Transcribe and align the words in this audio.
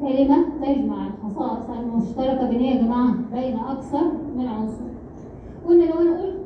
كلمة 0.00 0.36
تجمع 0.62 1.06
الخصائص 1.06 1.70
المشتركة 1.78 2.50
بين 2.50 2.60
يا 2.62 2.82
جماعة 2.82 3.14
بين 3.34 3.56
أكثر 3.58 4.04
من 4.36 4.46
عنصر 4.46 4.84
قلنا 5.68 5.84
لو 5.84 5.98
أنا 6.00 6.22
قلت 6.22 6.36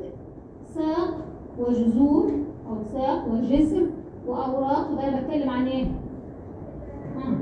ساق 0.65 1.17
وجذور 1.59 2.31
أو 2.69 2.75
ساق 2.93 3.25
وجسر 3.33 3.85
وأوراق 4.27 4.89
يبقى 4.91 5.09
أنا 5.09 5.21
بتكلم 5.21 5.49
عن 5.49 5.67
إيه؟ 5.67 5.85
ها، 7.15 7.37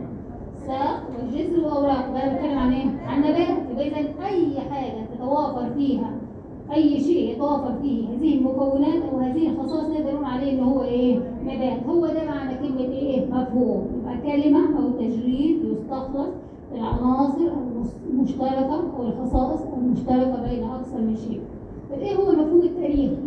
ساق 0.68 1.04
وجسر 1.24 1.66
وأوراق 1.66 2.10
يبقى 2.10 2.24
أنا 2.28 2.34
بتكلم 2.38 2.58
عن 2.60 2.74
إيه؟ 2.74 2.86
عن 3.08 3.20
نبات 3.20 3.72
يبقى 3.72 3.88
إذا 3.88 3.98
أي 4.28 4.60
حاجة 4.72 5.06
تتوافر 5.16 5.70
فيها 5.74 6.12
أي 6.74 7.00
شيء 7.00 7.32
يتوافر 7.34 7.74
فيه 7.82 8.08
هذه 8.10 8.38
المكونات 8.38 9.02
أو 9.12 9.18
هذه 9.20 9.50
الخصائص 9.50 9.90
نقدر 9.90 10.14
نقول 10.14 10.26
عليه 10.26 10.52
إن 10.60 10.64
هو 10.64 10.84
إيه؟ 10.84 11.20
نبات 11.44 11.84
هو 11.90 12.06
ده 12.08 12.26
معنى 12.28 12.56
كلمة 12.58 12.80
إيه؟ 12.92 13.26
مفهوم 13.26 13.88
يبقى 14.02 14.18
كلمة 14.18 14.60
أو 14.60 14.90
تجريد 14.92 15.60
يستخلص 15.90 16.30
العناصر 16.76 17.52
المشتركة 18.10 18.82
أو 18.98 19.04
الخصائص 19.04 19.60
المشتركة 19.78 20.42
بين 20.50 20.64
أكثر 20.64 21.02
من 21.02 21.16
شيء. 21.16 21.42
طب 21.92 22.00
إيه 22.00 22.16
هو 22.16 22.30
المفهوم 22.30 22.62
التاريخي؟ 22.62 23.18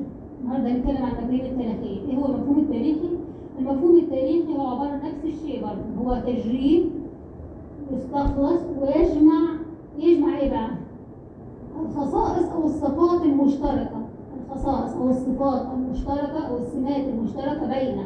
النهارده 0.43 0.69
هنتكلم 0.69 0.97
عن 0.97 1.11
التقرير 1.13 1.45
التاريخي، 1.45 2.11
إيه 2.11 2.17
هو 2.17 2.27
المفهوم 2.27 2.59
التاريخي؟ 2.59 3.09
المفهوم 3.59 3.97
التاريخي 3.97 4.57
هو 4.57 4.67
عبارة 4.67 4.89
عن 4.89 4.99
نفس 4.99 5.25
الشيء 5.25 5.63
برضه، 5.63 6.05
هو 6.11 6.21
تجريد 6.27 6.91
يستخلص 7.93 8.61
ويجمع 8.81 9.41
يجمع 9.99 10.39
إيه 10.39 10.51
بقى؟ 10.51 10.69
الخصائص 11.83 12.47
أو 12.53 12.65
الصفات 12.65 13.23
المشتركة 13.23 14.03
الخصائص 14.51 14.93
أو 14.97 15.11
الصفات 15.11 15.63
المشتركة 15.75 16.47
أو 16.49 16.57
السمات 16.57 17.09
المشتركة 17.09 17.67
بين 17.67 17.99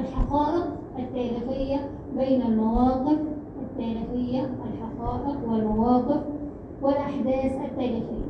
الحقائق 0.00 0.66
التاريخية 0.98 1.90
بين 2.18 2.42
المواقف 2.42 3.18
التاريخية 3.62 4.40
الحقائق 4.72 5.36
والمواقف 5.50 6.20
والأحداث 6.88 7.52
التاريخية 7.64 8.24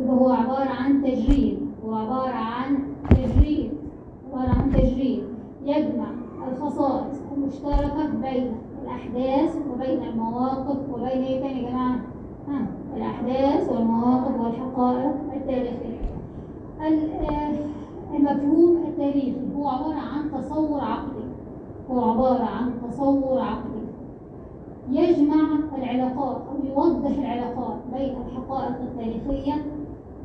يبقى 0.00 0.16
هو 0.16 0.28
عبارة 0.30 0.68
عن 0.70 1.02
تجريد 1.02 1.58
هو 1.86 1.94
عبارة 1.94 2.34
عن 2.34 2.78
تجريد 3.10 3.72
عبارة 4.32 4.48
عن 4.48 4.70
تجريد. 4.72 5.22
يجمع 5.64 6.06
الخصائص 6.52 7.16
المشتركة 7.36 8.06
بين 8.22 8.52
الأحداث 8.82 9.56
وبين 9.72 10.02
المواقف 10.08 10.76
وبين 10.92 11.06
إيه 11.06 11.40
تاني 11.40 11.62
يا 11.62 11.70
جماعة؟ 11.70 11.96
ها 12.48 12.66
الأحداث 12.96 13.72
والمواقف 13.72 14.40
والحقائق 14.40 15.14
التاريخية. 15.36 16.00
ال- 16.88 17.10
آه، 17.30 17.54
المفهوم 18.16 18.76
التاريخي 18.88 19.36
هو 19.56 19.68
عبارة 19.68 19.94
عن 20.14 20.30
تصور 20.42 20.80
عقلي 20.80 21.24
هو 21.90 22.10
عبارة 22.10 22.44
عن 22.44 22.70
تصور 22.90 23.40
عقلي. 23.40 23.73
يجمع 24.90 25.44
العلاقات 25.78 26.36
أو 26.36 26.66
يوضح 26.68 27.10
العلاقات 27.18 27.76
بين 27.96 28.14
الحقائق 28.26 28.76
التاريخية 28.80 29.64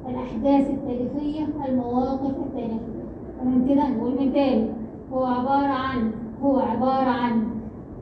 الأحداث 0.10 0.70
التاريخية 0.70 1.48
المواقف 1.68 2.36
التاريخية 2.46 3.00
تمام 3.42 3.66
كده 3.70 3.88
نقول 3.90 4.12
من 4.12 4.34
تاني 4.34 4.68
هو 5.14 5.26
عبارة 5.26 5.74
عن 5.74 6.12
هو 6.44 6.60
عبارة 6.60 7.10
عن 7.10 7.44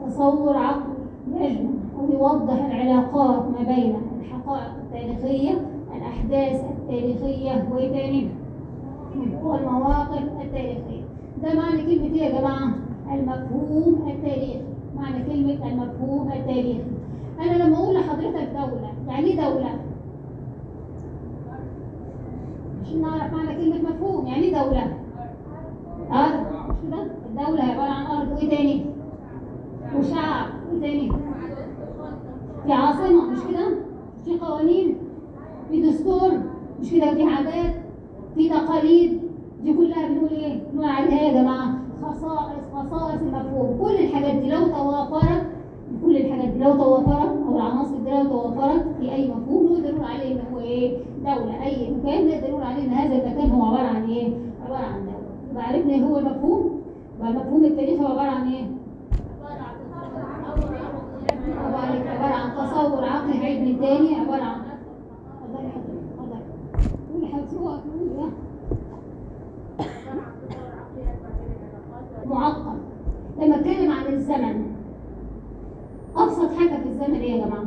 تصور 0.08 0.58
عقلي 0.58 0.94
يجمع 1.40 1.70
أو 2.00 2.12
يوضح 2.14 2.66
العلاقات 2.66 3.42
ما 3.50 3.76
بين 3.76 3.96
الحقائق 4.20 4.72
التاريخية 4.84 5.52
الأحداث 5.98 6.64
التاريخية 6.80 7.68
وإيه 7.74 7.92
تاني؟ 7.92 8.28
والمواقف 9.44 10.24
التاريخية 10.42 11.02
ده 11.44 11.54
معنى 11.56 11.82
كلمة 11.82 12.16
إيه 12.16 12.22
يا 12.24 12.40
جماعة؟ 12.40 12.74
المفهوم 13.14 14.08
التاريخي 14.08 14.62
معنى 14.98 15.24
كلمة 15.24 15.68
المفهوم 15.72 16.32
التاريخي 16.32 16.84
أنا 17.40 17.64
لما 17.64 17.78
أقول 17.78 17.96
لحضرتك 17.96 18.50
دولة 18.54 18.94
يعني 19.08 19.26
إيه 19.28 19.36
دولة؟ 19.36 19.70
عشان 22.84 23.02
نعرف 23.02 23.34
معنى 23.34 23.56
كلمة 23.56 23.90
مفهوم 23.90 24.28
يعني 24.28 24.44
إيه 24.44 24.64
دولة؟ 24.64 24.98
أرض 26.12 26.46
مش 26.70 26.76
كده؟ 26.90 27.04
الدولة 27.30 27.64
عبارة 27.64 27.90
عن 27.92 28.06
أرض 28.06 28.32
وإيه 28.32 28.50
تاني؟ 28.50 28.86
وشعب 29.98 30.46
وإيه 30.72 30.82
تاني؟ 30.82 31.12
في 32.66 32.74
عاصمة 32.74 33.30
مش 33.32 33.40
كده؟ 33.50 33.68
في 34.26 34.40
قوانين 34.40 34.98
في 35.72 35.82
دستور 35.90 36.32
مش 36.82 36.92
كده 36.92 37.14
في 37.14 37.24
عادات 37.24 37.76
في 38.36 38.50
تقاليد 38.50 39.22
دي 39.64 39.74
كلها 39.74 40.08
بنقول 40.08 40.30
إيه؟ 40.30 40.64
بنقول 40.72 40.90
عليها 40.90 41.22
يا 41.22 41.42
جماعة؟ 41.42 41.74
خصائص 42.04 42.64
خصائص 42.76 43.22
المفهوم 43.22 43.78
كل 43.82 43.96
الحاجات 43.96 44.36
دي 44.36 44.50
لو 44.52 44.68
توافرت 44.68 45.46
كل 46.06 46.18
الحاجات 46.18 46.48
دي 46.54 46.60
لو 46.60 46.74
توافرت 46.78 47.38
أو 47.48 47.56
العناصر 47.58 47.98
دي 47.98 48.10
لو 48.12 48.24
توافرت 48.24 48.86
في 49.00 49.12
أي 49.14 49.28
مفهوم 49.32 49.66
نقدر 49.74 49.96
نقول 49.96 50.06
عليه 50.12 50.32
إن 50.34 50.40
هو 50.54 50.60
إيه؟ 50.60 50.98
دولة 51.20 51.64
أي 51.66 51.92
مكان 51.92 52.28
نقدر 52.28 52.50
نقول 52.52 52.64
عليه 52.64 52.84
إن 52.84 52.90
هذا 52.90 53.14
المكان 53.16 53.52
هو 53.52 53.66
عبارة 53.66 53.88
عن 53.88 54.04
إيه؟ 54.10 54.34
عبارة 54.66 54.84
عن 54.86 55.00
دولة 55.06 55.52
يبقى 55.52 55.64
عرفنا 55.64 55.94
إيه 55.94 56.04
هو 56.04 56.18
المفهوم؟ 56.18 56.82
يبقى 57.20 57.30
المفهوم 57.32 57.66
التاريخي 57.66 58.04
هو 58.04 58.08
عبارة 58.08 58.30
عن 58.30 58.48
إيه؟ 58.52 58.66
عبارة 62.10 62.34
عن 62.34 62.52
تصور 62.52 63.06
عقلي 63.06 63.38
عيد 63.46 63.62
من 63.68 63.80
تاني 63.82 64.16
عبارة 64.16 64.44
عن 64.44 64.60
اتفضلي 64.60 65.70
حضرتك 65.70 65.98
اتفضلي 66.20 66.42
قولي 67.14 67.28
حضرتك 67.28 67.50
سواء 67.52 67.80
قولي 68.00 68.22
ها. 68.22 68.30
معقد 72.30 72.78
لما 73.42 73.56
اتكلم 73.56 73.92
عن 73.92 74.14
الزمن 74.14 74.66
أبسط 76.18 76.52
حاجة 76.52 76.78
في 76.84 76.90
الزمن 76.90 77.16
إيه 77.16 77.32
يا 77.32 77.46
جماعة. 77.46 77.66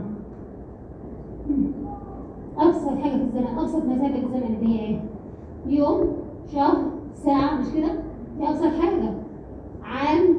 أبسط 2.58 2.88
حاجة 2.88 3.10
في 3.16 3.22
الزمن 3.22 3.58
أبسط 3.58 3.84
مسافه 3.84 4.12
في 4.20 4.26
الزمن 4.26 4.56
اللي 4.60 4.68
هي 4.74 4.80
إيه؟ 4.86 5.00
يوم 5.66 6.12
شهر 6.54 6.76
ساعة 7.14 7.60
مش 7.60 7.66
كده؟ 7.74 7.92
دي 8.38 8.48
أبسط 8.48 8.64
حاجة. 8.80 9.12
عام 9.82 10.34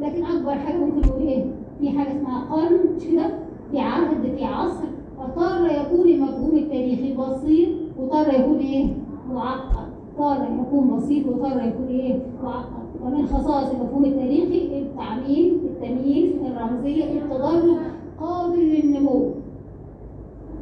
لكن 0.00 0.24
أكبر 0.24 0.54
حاجة 0.54 0.76
ممكن 0.76 1.08
نقول 1.08 1.22
إيه؟ 1.22 1.44
في 1.80 1.98
حاجة 1.98 2.16
اسمها 2.16 2.44
قرن 2.54 2.78
مش 2.96 3.04
كده؟ 3.04 3.30
في 3.70 3.80
عهد 3.80 4.34
في 4.36 4.44
عصر. 4.44 4.84
فطار 5.18 5.66
يكون 5.66 6.08
المفهوم 6.08 6.56
التاريخي 6.58 7.16
بسيط 7.16 7.68
وطار 7.98 8.34
يكون 8.34 8.58
إيه؟ 8.58 8.86
معقد. 9.32 9.86
طار 10.18 10.48
يكون 10.60 10.96
بسيط 10.96 11.26
وطار 11.26 11.62
يكون 11.68 11.86
إيه؟ 11.88 12.18
معقد. 12.44 12.79
ومن 13.04 13.26
خصائص 13.26 13.70
المفهوم 13.70 14.04
التاريخي 14.04 14.78
التعميم 14.82 15.60
التمييز 15.64 16.32
الرمزية 16.46 17.04
التدرج 17.04 17.76
قابل 18.20 18.58
للنمو. 18.58 19.30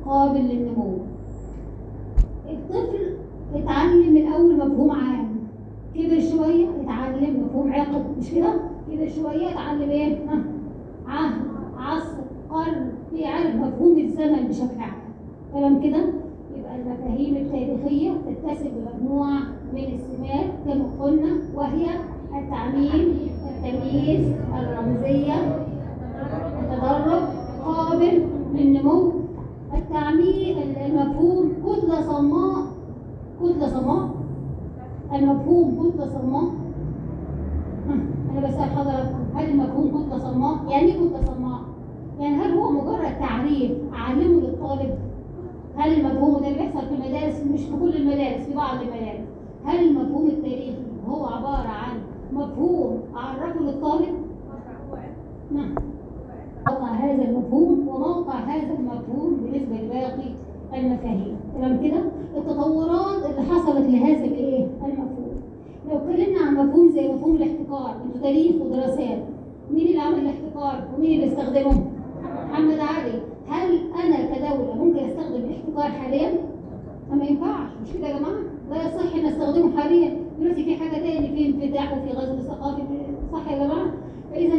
قابل 0.06 0.40
للنمو. 0.40 0.92
الطفل 2.50 3.16
اتعلم 3.54 4.12
من 4.14 4.26
اول 4.32 4.56
مفهوم 4.56 4.90
عام. 4.90 5.28
كبر 5.94 6.20
شوية 6.20 6.66
اتعلم 6.82 7.42
مفهوم 7.46 7.72
عقد. 7.72 8.04
مش 8.18 8.30
كده؟ 8.34 8.54
كبر 8.90 9.08
شوية 9.08 9.48
اتعلم 9.50 9.90
إيه؟ 9.90 10.18
عهد 11.06 11.40
عصر 11.78 12.16
قرن. 12.50 12.88
في 13.10 13.24
عارف 13.24 13.54
مفهوم 13.54 13.98
الزمن 13.98 14.48
بشكل 14.48 14.80
عام. 14.80 14.98
تمام 15.54 15.80
كده؟ 15.82 16.04
يبقى 16.58 16.76
المفاهيم 16.76 17.36
التاريخية 17.36 18.10
تتسم 18.10 18.68
بمجموعة 18.70 19.40
من 19.74 19.84
السمات 19.94 20.46
كما 20.66 20.84
قلنا 21.04 21.36
وهي 21.54 21.86
التعميم 22.36 23.18
التمييز 23.48 24.32
الرمزية 24.58 25.34
التدرج 26.62 27.22
قابل 27.64 28.22
للنمو. 28.54 29.12
التعميم 29.74 30.56
المفهوم 30.86 31.52
كتله 31.66 32.00
صماء 32.00 32.64
كتله 33.42 33.68
صماء 33.68 34.08
المفهوم 35.14 35.74
كتله 35.90 36.06
صماء 36.06 36.42
ها، 37.88 37.94
أنا 38.32 38.46
بسأل 38.48 38.70
حضراتكم 38.70 39.18
هل 39.34 39.50
المفهوم 39.50 39.88
كتله 39.88 40.18
صماء 40.18 40.58
يعني 40.68 40.86
إيه 40.86 40.94
كتله 40.94 41.24
صماء 41.34 41.58
يعني 42.20 42.34
هل 42.36 42.58
هو 42.58 42.70
مجرد 42.70 43.18
تعريف 43.20 43.70
اعلمه 43.94 44.40
للطالب؟ 44.40 44.94
هل 45.76 46.00
المفهوم 46.00 46.32
ده 46.42 46.48
بيحصل 46.48 46.80
في 46.88 46.94
المدارس؟ 46.94 47.42
مش 47.52 47.60
في 47.60 47.72
كل 47.80 47.96
المدارس 47.96 48.42
في 48.42 48.54
بعض 48.54 48.74
المدارس. 48.80 49.20
هل 49.64 49.88
المفهوم 49.88 50.26
التاريخي 50.26 50.74
هو 51.08 51.26
عبارة 51.26 51.68
عن 51.68 51.96
مفهوم. 52.32 52.98
أعرفه 53.16 53.60
للطالب 53.60 54.14
نعم. 55.52 55.74
موقع 56.68 56.92
هذا 56.92 57.24
المفهوم 57.24 57.88
وموقع 57.88 58.34
هذا 58.34 58.74
المفهوم 58.78 59.36
بالنسبة 59.42 59.76
لباقي 59.76 60.30
المفاهيم. 60.74 61.36
تمام 61.54 61.88
كده؟ 61.88 62.02
التطورات 62.36 63.30
اللي 63.30 63.42
حصلت 63.42 63.86
لهذا 63.86 64.24
الايه 64.24 64.66
المفهوم. 64.82 65.28
لو 65.90 65.96
اتكلمنا 65.96 66.40
عن 66.46 66.54
مفهوم 66.66 66.90
زي 66.90 67.08
مفهوم 67.08 67.36
الاحتكار 67.36 67.96
أنتوا 68.04 68.20
تاريخ 68.20 68.54
ودراسات 68.62 69.18
مين 69.70 69.86
اللي 69.86 70.00
عمل 70.00 70.18
الاحتكار 70.18 70.84
ومين 70.96 71.20
اللي 71.20 71.26
استخدمه؟ 71.32 71.84
محمد 72.50 72.78
علي. 72.78 73.20
هل 73.48 73.78
أنا 74.04 74.16
كدولة 74.34 74.74
ممكن 74.84 74.98
أستخدم 74.98 75.34
الاحتكار 75.34 76.00
حاليا؟ 76.00 76.32
ما 77.12 77.24
ينفعش. 77.24 77.70
مش 77.82 77.92
كده 77.92 78.08
يا 78.08 78.18
جماعة؟ 78.18 78.38
لا 78.70 78.76
يصح 78.76 79.14
إن 79.16 79.26
أستخدمه 79.26 79.80
حاليا. 79.80 80.16
دلوقتي 80.40 80.64
في 80.64 80.76
حاجة 80.76 80.90
تاني 81.00 81.28
في 81.28 81.46
انفتاح 81.46 81.92
وفي 81.92 82.12
غزو 82.16 82.36
ثقافي. 82.42 82.82
صح 83.32 83.50
يا 83.52 83.58
جماعة؟ 83.64 83.86
فإذا 84.30 84.54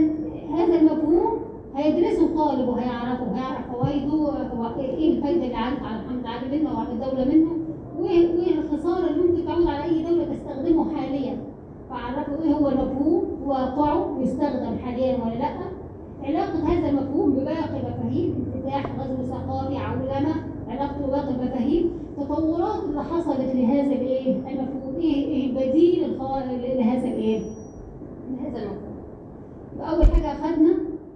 هذا 0.56 0.80
المفهوم 0.80 1.40
هيدرسه 1.76 2.36
طالب 2.36 2.68
وهيعرفه 2.70 3.26
هيعرف 3.36 3.72
فوائده 3.72 4.12
هو 4.14 4.80
إيه 4.80 5.12
الفايدة 5.18 5.44
اللي 5.46 5.56
على 5.56 5.76
محمد 5.76 6.26
علي 6.26 6.60
منه 6.60 6.74
وعلى 6.74 6.92
الدولة 6.92 7.26
منه 7.36 7.52
وايه 8.00 8.60
الخسارة 8.60 9.08
اللي 9.08 9.22
ممكن 9.28 9.46
تعود 9.46 9.68
على 9.68 9.84
أي 9.84 10.04
دولة 10.04 10.26
تستخدمه 10.34 10.96
حاليا. 10.96 11.38
فعرفوا 11.90 12.44
إيه 12.44 12.54
هو 12.54 12.68
المفهوم 12.70 13.24
واقعه 13.46 14.16
بيستخدم 14.20 14.78
حاليا 14.86 15.18
ولا 15.26 15.34
لأ. 15.36 15.50
علاقة 16.24 16.68
هذا 16.68 16.90
المفهوم 16.90 17.32
بباقي 17.32 17.80
المفاهيم 17.80 18.46
انفتاح 18.56 18.86
غزو 19.00 19.24
ثقافي 19.24 19.78
عولمة 19.78 20.36
علاقته 20.70 21.08
بباقي 21.08 21.30
المفاهيم 21.30 21.92
التطورات 22.18 22.84
اللي 22.90 23.04
حصلت 23.04 23.56
لهذا 23.56 23.92
الإيه؟ 23.96 24.36
المفهوم. 24.36 24.96
إيه؟ 24.96 25.26
إيه؟ 25.26 25.50
البديل 25.50 26.18
لهذا 26.78 27.08
الإيه؟ 27.08 27.40
لهذا 28.32 28.58
المفهوم. 28.64 29.00
أول 29.80 30.06
حاجة 30.06 30.32
أخذنا 30.32 30.74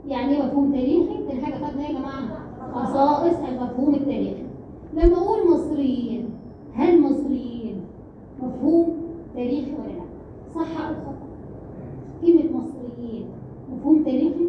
يعني 0.07 0.38
إيه 0.38 0.44
مفهوم 0.44 0.71
تاريخي 0.71 1.17
تاني 1.27 1.41
حاجة 1.45 1.55
أخذنا 1.55 1.81
إيه 1.88 1.94
يا 1.95 2.00
جماعة؟ 2.00 2.44
خصائص 2.73 3.35
المفهوم 3.50 3.95
التاريخي. 3.95 4.44
لما 4.94 5.17
أقول 5.17 5.51
مصريين 5.53 6.29
هل 6.73 7.01
مصريين 7.01 7.75
مفهوم 8.44 8.94
تاريخي 9.35 9.71
ولا 9.71 9.88
لا؟ 9.94 10.03
صح 10.55 10.81
أو 10.88 10.94
خطأ؟ 10.94 11.13
كلمة 12.21 12.57
مصريين 12.57 13.25
مفهوم 13.73 14.03
تاريخي؟ 14.03 14.47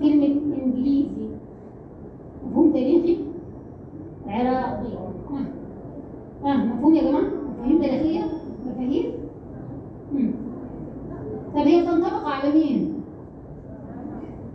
كلمة 0.00 0.26
إنجليزي 0.64 1.26
مفهوم 2.46 2.72
تاريخي 2.72 3.16
عراقي 4.26 4.96
آه. 6.46 6.48
آه. 6.52 6.56
مفهوم 6.56 6.94
يا 6.94 7.02
جماعة 7.02 7.22
مفاهيم 7.58 7.78
تاريخية 7.82 8.24
مفاهيم. 8.66 9.04
طب 11.54 11.60
هي 11.62 11.82
تنطبق 11.86 12.26
على 12.28 12.52
مين؟ 12.54 12.92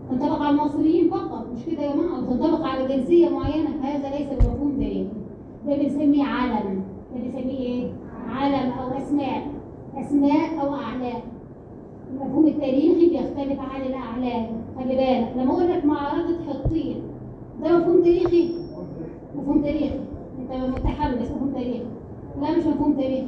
تنطبق 0.09 0.41
على 0.41 0.49
المصريين 0.49 1.09
فقط 1.09 1.47
مش 1.53 1.65
كده 1.65 1.83
يا 1.83 1.93
جماعة 1.95 2.15
أو 2.17 2.21
تنطبق 2.21 2.65
على 2.65 2.87
جنسية 2.97 3.29
معينة 3.29 3.69
هذا 3.83 4.09
ليس 4.09 4.27
بمفهوم 4.29 4.71
تاريخي 4.79 5.07
ده 5.67 5.75
بنسميه 5.77 6.23
علم 6.23 6.83
ده 7.15 7.21
بنسميه 7.23 7.57
إيه؟ 7.59 7.91
علم 8.29 8.71
أو 8.71 8.97
أسماء 8.97 9.47
أسماء 9.97 10.61
أو 10.61 10.75
أعلام 10.75 11.21
المفهوم 12.11 12.47
التاريخي 12.47 13.09
بيختلف 13.09 13.59
عن 13.59 13.81
الأعلام 13.81 14.47
خلي 14.79 14.95
بالك 14.95 15.33
لما 15.37 15.51
أقول 15.53 15.69
لك 15.69 15.85
معركة 15.85 16.37
حطين 16.49 17.01
ده 17.63 17.77
مفهوم 17.77 18.01
تاريخي 18.01 18.49
مفهوم 19.35 19.61
تاريخي 19.61 19.99
تاريخي 20.49 20.80
لا 22.41 22.57
مش 22.57 22.63
مفهوم 22.65 22.93
تاريخي 22.93 23.27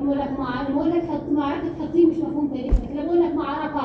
لما 0.00 0.08
أقول 0.12 0.18
لك 0.18 0.40
مع... 0.40 0.62
أقول 0.62 0.90
لك 0.90 1.02
حط... 1.04 1.20
معركة 1.32 1.68
حطين 1.80 2.08
مش 2.10 2.16
مفهوم 2.18 2.48
تاريخي 2.48 2.82
لكن 2.86 2.98
أقول 2.98 3.22
لك 3.22 3.34
معركة 3.34 3.80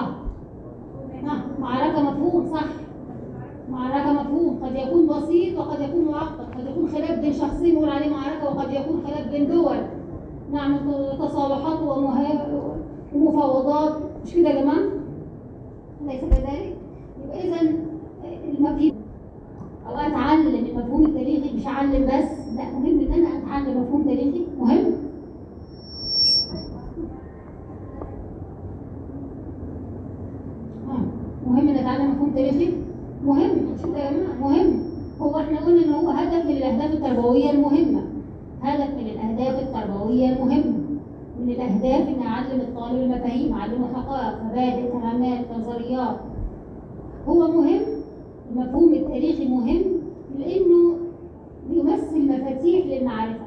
ها 1.23 1.41
معركة 1.59 2.01
مفهوم 2.01 2.45
صح. 2.53 2.65
معركة 3.71 4.13
مفهوم. 4.13 4.59
قد 4.63 4.75
يكون 4.75 5.07
بسيط 5.07 5.59
وقد 5.59 5.81
يكون 5.81 6.05
معقد. 6.11 6.45
قد 6.57 6.67
يكون 6.71 6.87
خلاف 6.89 7.19
بين 7.19 7.33
شخصين 7.33 7.75
نقول 7.75 7.89
عليه 7.89 8.09
معركة 8.09 8.45
وقد 8.45 8.71
يكون 8.73 9.01
خلاف 9.07 9.27
بين 9.31 9.47
دول. 9.47 9.77
نعمل 10.51 10.79
تصالحات 11.19 11.79
ومفاوضات. 13.15 13.93
مش 14.25 14.33
كده 14.33 14.49
يا 14.49 14.61
جماعة؟ 14.61 14.83
ليس 16.07 16.21
كذلك؟ 16.21 16.75
يبقى 17.23 17.47
إذا 17.47 17.61
المفهوم 18.57 18.91
أو 19.93 19.99
أتعلم 19.99 20.55
المفهوم 20.55 21.05
التاريخي 21.05 21.55
مش 21.55 21.67
أعلم 21.67 22.05
بس 22.05 22.29
لا 22.57 22.63
مهم 22.71 22.99
إن 22.99 23.13
أنا 23.13 23.27
أتعلم 23.37 23.81
مفهوم 23.81 24.03
تاريخي 24.03 24.41
مهم. 24.59 24.93
آه، 30.89 31.01
مهم 31.49 31.67
إن 31.69 31.75
أتعلم 31.75 32.11
مفهوم 32.11 32.29
تاريخي؟ 32.35 32.73
مهم 33.25 33.49
مهم. 34.41 34.79
هو 35.21 35.39
إحنا 35.39 35.59
قلنا 35.59 35.85
إن 35.85 35.93
هو 35.93 36.09
هدف 36.09 36.45
من 36.45 36.51
الأهداف 36.57 36.91
التربوية 36.93 37.51
المهمة. 37.51 38.01
هدف 38.61 38.89
من 38.95 39.07
الأهداف 39.07 39.59
التربوية 39.63 40.29
المهمة. 40.29 40.73
من 41.41 41.49
الأهداف 41.49 42.07
إن 42.07 42.21
أعلم 42.27 42.61
الطالب 42.61 43.01
المفاهيم 43.01 43.53
أعلمه 43.53 43.87
حقائق 43.95 44.43
مبادئ 44.43 44.91
تمامات 44.91 45.39
نظريات. 45.59 46.15
هو 47.27 47.51
مهم 47.51 47.81
المفهوم 48.53 48.93
التاريخي 48.93 49.47
مهم 49.47 49.81
لأنه 50.39 50.97
بيمثل 51.69 52.27
مفاتيح 52.27 52.85
للمعرفة. 52.85 53.45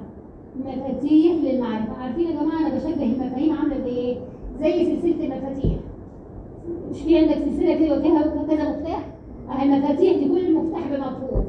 مفاتيح 0.66 1.32
للمعرفة. 1.44 1.92
عارفين 2.02 2.26
يا 2.26 2.32
جماعة 2.42 2.58
أنا 2.60 2.74
بشبه 2.74 3.02
المفاهيم 3.02 3.52
عاملة 3.52 3.78
زي 3.84 3.90
إيه؟ 3.96 4.16
زي 4.60 4.84
سلسلة 4.84 5.24
المفاتيح. 5.24 5.72
مش 6.90 7.02
في 7.02 7.18
عندك 7.18 7.34
سلسلة 7.34 7.74
كده 7.74 7.98
وفيها 7.98 8.22
كذا 8.48 8.70
مفتاح؟ 8.70 9.06
أه 9.50 9.62
المفاتيح 9.62 10.16
دي 10.18 10.28
كل 10.28 10.54
مفتاح 10.54 10.88
بمفهوم. 10.88 11.44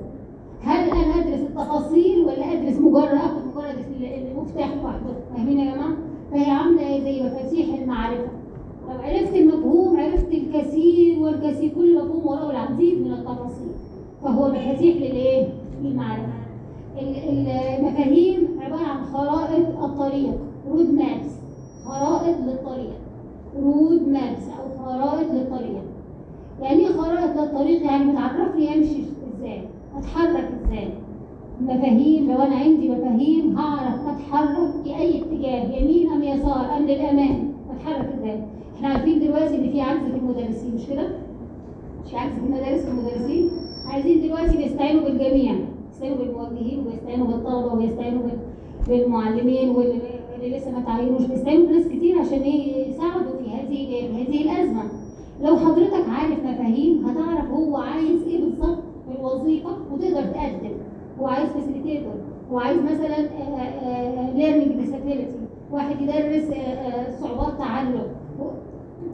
هل 0.61 0.89
أنا 0.89 1.15
أدرس 1.21 1.39
التفاصيل 1.41 2.19
ولا 2.25 2.53
أدرس 2.53 2.79
مجرد 2.79 3.19
مجرد 3.55 3.85
المفتاح 4.31 4.73
لوحده؟ 4.81 5.13
فاهمين 5.35 5.59
يا 5.59 5.75
جماعة؟ 5.75 5.97
فهي 6.31 6.51
عاملة 6.51 6.81
إيه؟ 6.87 7.03
زي 7.03 7.23
مفاتيح 7.23 7.81
المعرفة. 7.81 8.27
لو 8.87 9.01
عرفت 9.03 9.35
المفهوم 9.35 9.99
عرفت 9.99 10.31
الكثير 10.33 11.19
والكثير 11.19 11.71
كل 11.75 11.95
مفهوم 11.95 12.27
وراه 12.27 12.51
العديد 12.51 13.01
من 13.01 13.11
التفاصيل. 13.13 13.67
فهو 14.23 14.47
مفاتيح 14.47 14.95
للإيه؟ 14.95 15.47
للمعرفة. 15.83 16.33
ال- 16.99 17.47
المفاهيم 17.47 18.47
عبارة 18.61 18.83
عن 18.83 19.03
خرائط 19.03 19.83
الطريق 19.83 20.33
رود 20.71 20.93
مابس 20.93 21.31
خرائط 21.85 22.37
للطريق. 22.45 22.93
رود 23.63 24.07
مابس 24.07 24.43
أو 24.59 24.85
خرائط 24.85 25.31
للطريق. 25.31 25.81
يعني 26.61 26.79
إيه 26.79 26.93
خرائط 26.93 27.37
للطريق؟ 27.37 27.81
يعني 27.85 28.11
بتعرفني 28.11 28.75
أمشي 28.75 28.97
إزاي؟ 29.37 29.61
أتحرك 29.97 30.49
إزاي؟ 30.65 30.87
مفاهيم 31.61 32.31
لو 32.31 32.37
أنا 32.37 32.55
عندي 32.55 32.89
مفاهيم 32.89 33.57
هعرف 33.57 33.99
أتحرك 34.07 34.71
في 34.83 34.95
أي 34.95 35.21
اتجاه 35.21 35.77
يمين 35.79 36.11
أم 36.11 36.23
يسار 36.23 36.77
أم 36.77 36.83
للأمام. 36.83 37.53
أتحرك 37.75 38.13
إزاي؟ 38.19 38.39
إحنا 38.77 38.87
عارفين 38.87 39.19
دلوقتي 39.19 39.55
إن 39.55 39.71
في 39.71 39.81
عجز 39.81 39.99
في 40.11 40.17
المدرسين 40.17 40.75
مش 40.75 40.85
كده؟ 40.89 41.07
مش 42.05 42.13
عجز 42.15 42.33
في 42.33 42.39
المدارس 42.45 42.85
والمدرسين 42.85 43.49
عايزين 43.87 44.21
دلوقتي 44.21 44.57
بيستعينوا 44.57 45.03
بالجميع 45.03 45.53
بيستعينوا 45.89 46.17
بالموجهين 46.17 46.79
وبيستعينوا 46.87 47.27
بالطلبة 47.27 47.73
وبيستعينوا 47.73 48.21
بال- 48.23 48.39
بالمعلمين 48.87 49.69
واللي 49.69 49.99
اللي 50.35 50.57
لسه 50.57 50.71
ما 50.71 50.81
تعينوش 50.85 51.21
بيستعينوا 51.25 51.67
بناس 51.67 51.87
كتير 51.87 52.19
عشان 52.19 52.45
يساعدوا 52.45 53.31
في 53.43 53.49
هذه 53.49 54.09
هذه 54.21 54.41
الأزمة. 54.41 54.83
لو 55.41 55.57
حضرتك 55.57 56.09
عارف 56.09 56.39
مفاهيم 56.45 57.05
هتعرف 57.05 57.51
هو 57.51 57.77
عايز 57.77 58.23
إيه 58.27 58.39
بالظبط 58.43 58.77
في 59.07 59.19
الوظيفة 59.19 59.69
وتقدر 59.93 60.21
تقدم. 60.23 60.71
هو 61.21 61.27
عايز 61.27 61.49
facilitator 61.49 62.13
هو 62.51 62.59
عايز 62.59 62.77
مثلا 62.79 63.17
learning 64.35 64.71
disability 64.81 65.37
واحد 65.71 66.01
يدرس 66.01 66.43
صعوبات 67.21 67.57
تعلم. 67.57 68.03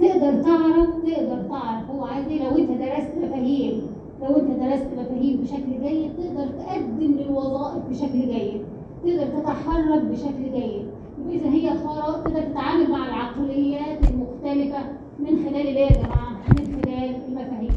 تقدر 0.03 0.43
تعرف 0.43 0.89
تقدر 1.05 1.41
تعرف 1.49 1.89
هو 1.91 2.05
عايز 2.05 2.27
إيه 2.27 2.43
لو 2.49 2.57
أنت 2.57 2.69
درست 2.69 3.11
مفاهيم 3.23 3.81
لو 4.21 4.35
أنت 4.35 4.59
درست 4.63 4.87
مفاهيم 4.99 5.37
بشكل 5.41 5.83
جيد 5.89 6.11
تقدر 6.17 6.47
تقدم 6.47 7.15
للوظائف 7.19 7.83
بشكل 7.89 8.19
جيد 8.19 8.61
تقدر 9.05 9.25
تتحرك 9.39 10.01
بشكل 10.03 10.43
جيد 10.53 10.85
اذا 11.31 11.49
هي 11.49 11.69
خرائط 11.77 12.15
تقدر 12.27 12.41
تتعامل 12.41 12.91
مع 12.91 13.07
العقليات 13.07 13.99
المختلفة 14.11 14.79
من 15.19 15.27
خلال 15.45 15.67
الايه 15.67 15.85
يا 15.85 15.91
جماعة؟ 16.03 16.33
من 16.49 16.81
خلال 16.83 17.15
المفاهيم 17.27 17.73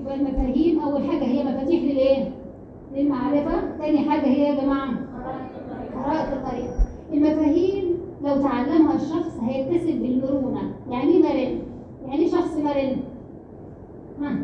يبقى 0.00 0.14
المفاهيم 0.14 0.80
أول 0.80 1.02
حاجة 1.04 1.24
هي 1.24 1.44
مفاتيح 1.44 1.82
للإيه؟ 1.82 2.28
للمعرفة، 2.96 3.76
ثاني 3.78 3.98
حاجة 3.98 4.26
هي 4.26 4.42
يا 4.48 4.60
جماعة 4.62 4.90
خرائط 6.04 6.32
الطريق 6.32 6.70
المفاهيم 7.12 7.84
لو 8.36 8.42
تعلمها 8.42 8.94
الشخص 8.94 9.38
هيتصل 9.42 9.98
بالمرونه 9.98 10.60
يعني 10.90 11.10
إيه 11.12 11.22
مرن؟ 11.22 11.58
يعني 12.06 12.18
إيه 12.22 12.28
شخص 12.30 12.56
مرن؟ 12.56 12.96
ها 14.20 14.36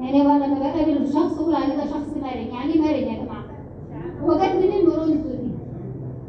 يعني 0.00 0.20
هو 0.22 0.26
لما 0.36 0.58
بقابل 0.58 1.06
شخص 1.12 1.38
أقول 1.40 1.54
عليه 1.54 1.74
ده 1.76 1.84
شخص 1.86 2.16
مرن 2.22 2.46
يعني 2.54 2.72
إيه 2.72 2.80
مرن 2.80 3.14
يا 3.14 3.22
جماعة؟ 3.24 3.44
هو 4.22 4.34
جت 4.34 4.64
منين 4.64 4.86
مرونته 4.86 5.30
دي؟ 5.30 5.50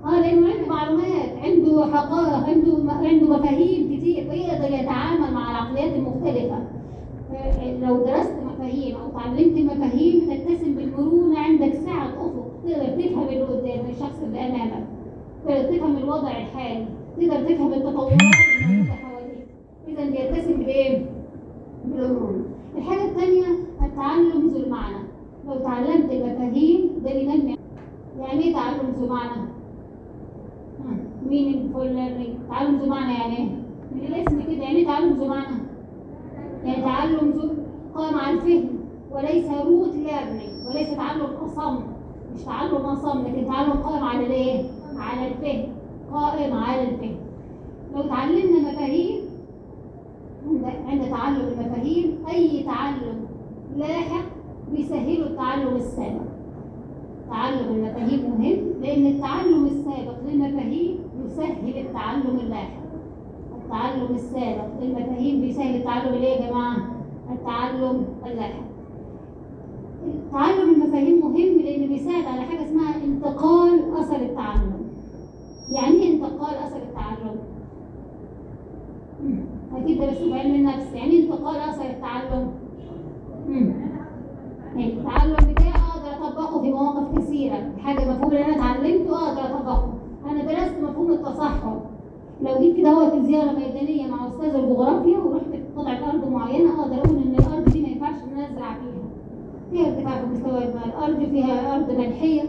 آه 0.06 0.20
لأنه 0.22 0.48
عنده 0.48 0.68
معلومات 0.70 1.30
عنده 1.44 1.86
حقائق 1.96 2.34
عنده 2.50 2.92
عنده 2.94 3.26
مفاهيم 3.38 3.98
كتير 3.98 4.30
فيقدر 4.30 4.74
يتعامل 4.76 5.34
مع 5.34 5.52
العقليات 5.52 5.94
المختلفة 5.96 6.60
ف- 7.30 7.84
لو 7.84 7.98
درست 7.98 8.34
مفاهيم 8.54 8.96
أو 8.96 9.08
اتعلمت 9.10 9.58
مفاهيم 9.72 10.20
تتسم 10.30 10.74
بالمرونه 10.76 11.40
عندك 11.40 11.74
سعه 11.74 12.08
أفق 12.08 12.46
تقدر 12.66 13.02
تفهم 13.02 13.28
اللي 13.28 13.42
قدامك 13.44 13.90
الشخص 13.90 14.20
اللي 14.24 14.40
أمامك 14.40 14.84
تفهم 15.48 15.98
الوضع 15.98 16.31
الحالي 16.31 16.86
تقدر 17.17 17.43
تفهم 17.50 17.74
التطورات 17.74 18.12
الموجوده 18.62 18.93
حواليك 18.93 19.48
اذا 19.88 20.05
بيتسم 20.10 20.53
بإيه؟ 20.63 21.05
بالمرونه 21.86 22.45
الحاجة 22.77 23.05
الثانية 23.05 23.45
التعلم 23.81 24.48
ذو 24.48 24.57
المعنى 24.63 24.98
لو 25.48 25.55
تعلمت 25.55 26.12
المفاهيم 26.12 26.89
ده 27.05 27.13
بينمي 27.13 27.55
يعني 28.19 28.43
إيه 28.43 28.53
تعلم 28.53 28.89
ذو 29.00 29.07
معنى؟ 29.07 29.41
meaningful 31.29 31.88
learning 31.98 32.50
تعلم 32.50 32.75
ذو 32.79 32.86
معنى 32.89 33.13
يعني 33.13 33.38
إيه؟ 33.38 33.50
من 33.95 34.07
الاسم 34.07 34.41
كده 34.41 34.63
يعني 34.63 34.75
إيه 34.77 34.86
تعلم 34.86 35.13
ذو 35.13 35.27
معنى؟ 35.27 35.57
يعني 36.65 36.81
تعلم 36.83 37.29
ذو- 37.31 37.53
قائم 37.95 38.17
على 38.17 38.33
الفهم 38.38 38.63
وليس 39.12 39.45
rote 39.65 39.96
learning 39.96 40.68
وليس 40.69 40.95
تعلم 40.98 41.21
أصم 41.45 41.79
مش 42.36 42.41
تعلم 42.43 42.75
أصم 42.75 43.19
لكن 43.21 43.45
تعلم 43.48 43.71
قائم 43.71 44.03
على 44.03 44.25
الايه؟ 44.25 44.40
قائم 46.13 46.53
على 46.58 46.82
الفهم 46.82 47.15
لو 47.96 48.01
تعلمنا 48.01 48.72
مفاهيم 48.72 49.22
عند 50.88 51.01
تعلم 51.12 51.48
المفاهيم 51.48 52.18
أي 52.34 52.63
تعلم 52.63 53.25
لاحق 53.77 54.25
بيسهله 54.72 55.25
التعلم 55.27 55.75
السابق. 55.75 56.32
تعلم 57.30 57.75
المفاهيم 57.75 58.20
مهم 58.30 58.58
لأن 58.82 59.06
التعلم 59.06 59.65
السابق 59.65 60.15
للمفاهيم 60.27 61.00
يسهل 61.25 61.77
التعلم 61.77 62.39
اللاحق. 62.39 62.82
التعلم 63.63 64.15
السابق 64.15 64.68
للمفاهيم 64.82 65.41
بيسهل 65.41 65.75
التعلم 65.75 66.13
الإيه 66.13 66.41
يا 66.41 66.50
جماعة؟ 66.50 66.77
التعلم 67.32 68.06
اللاحق. 68.25 68.72
تعلم 70.32 70.74
المفاهيم 70.74 71.20
مهم 71.20 71.62
لأنه 71.63 71.88
بيساعد 71.88 72.25
على 72.25 72.41
حاجة 72.41 72.63
اسمها 72.63 72.96
انتقال 73.06 73.94
أثر 73.98 74.15
التعلم. 74.15 74.81
يعني 75.72 75.94
إيه 75.96 76.16
انتقال 76.16 76.56
أثر 76.58 76.78
التعلم؟ 76.78 77.36
أكيد 79.75 80.01
درسوه 80.01 80.34
في 80.34 80.40
علم 80.40 80.56
النفس. 80.56 80.94
يعني 80.94 81.12
إيه 81.12 81.24
انتقال 81.25 81.56
أثر 81.56 81.86
التعلم؟ 81.90 82.48
يعني 84.75 84.94
التعلم 84.94 85.36
بتاعي 85.51 85.70
أقدر 85.72 86.28
أطبقه 86.28 86.62
في 86.62 86.72
مواقف 86.72 87.18
كثيرة. 87.18 87.72
حاجة 87.84 88.12
مفهوم 88.12 88.32
اللي 88.32 88.46
أنا 88.46 88.56
اتعلمته 88.56 89.28
أقدر 89.30 89.56
أطبقه. 89.56 89.94
أنا 90.32 90.44
درست 90.44 90.75
مفهوم 90.84 91.12
التصحر 91.12 91.80
لو 92.42 92.60
جيت 92.62 92.78
كده 92.78 92.90
هو 92.90 93.10
في 93.12 93.22
زياره 93.25 93.51
ميدانيه 93.51 94.08
مع 94.12 94.28
أستاذ 94.28 94.56
الجغرافيا 94.56 95.18
ورحت 95.18 95.46
قطعة 95.78 96.10
أرض 96.12 96.28
معينة 96.32 96.82
أقدر 96.82 96.96
أقول 96.96 97.18
إن 97.18 97.36
الأرض 97.40 97.70
دي 97.70 97.82
ما 97.82 97.88
ينفعش 97.88 98.16
إن 98.24 98.38
أنا 98.38 98.48
أزرع 98.50 98.74
فيها. 98.74 99.01
فيها 99.72 99.88
ارتفاع 99.96 100.22
في 100.22 100.25
مستوى 100.28 100.63
الماء. 100.66 100.86
الأرض 100.86 101.30
فيها 101.30 101.75
أرض 101.75 101.92
ملحية. 101.92 102.42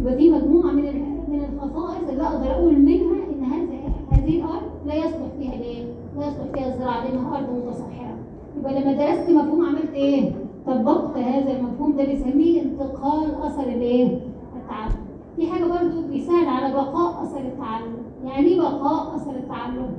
يبقى 0.00 0.16
في 0.16 0.30
مجموعة 0.30 0.72
من 0.72 0.82
من 1.28 1.44
الخصائص 1.54 1.91
أقدر 2.26 2.50
أقول 2.50 2.78
منها 2.78 3.16
إن 3.30 3.44
هذه 3.44 3.78
هذه 4.10 4.36
الأرض 4.38 4.62
لا 4.86 4.94
يصلح 4.94 5.28
فيها 5.38 5.54
الايه؟ 5.54 5.84
لا 6.18 6.26
يصلح 6.26 6.46
فيها 6.54 6.74
الزراعة 6.74 7.04
لأنها 7.04 7.38
أرض 7.38 7.66
متصحره 7.66 8.16
يبقى 8.58 8.80
لما 8.80 8.92
درست 8.92 9.30
مفهوم 9.30 9.66
عملت 9.66 9.92
إيه؟ 9.94 10.32
طبقت 10.66 11.16
هذا 11.16 11.52
المفهوم 11.58 11.96
ده 11.96 12.04
بنسميه 12.04 12.62
انتقال 12.62 13.34
أثر 13.42 13.62
الإيه؟ 13.62 14.06
التعلم. 14.56 15.02
في 15.36 15.46
حاجة 15.50 15.64
برضو 15.64 16.02
بيساعد 16.10 16.46
على 16.46 16.74
بقاء 16.74 17.22
أثر 17.22 17.38
التعلم، 17.40 17.92
يعني 18.24 18.46
إيه 18.46 18.60
بقاء 18.60 19.16
أثر 19.16 19.30
التعلم؟ 19.30 19.90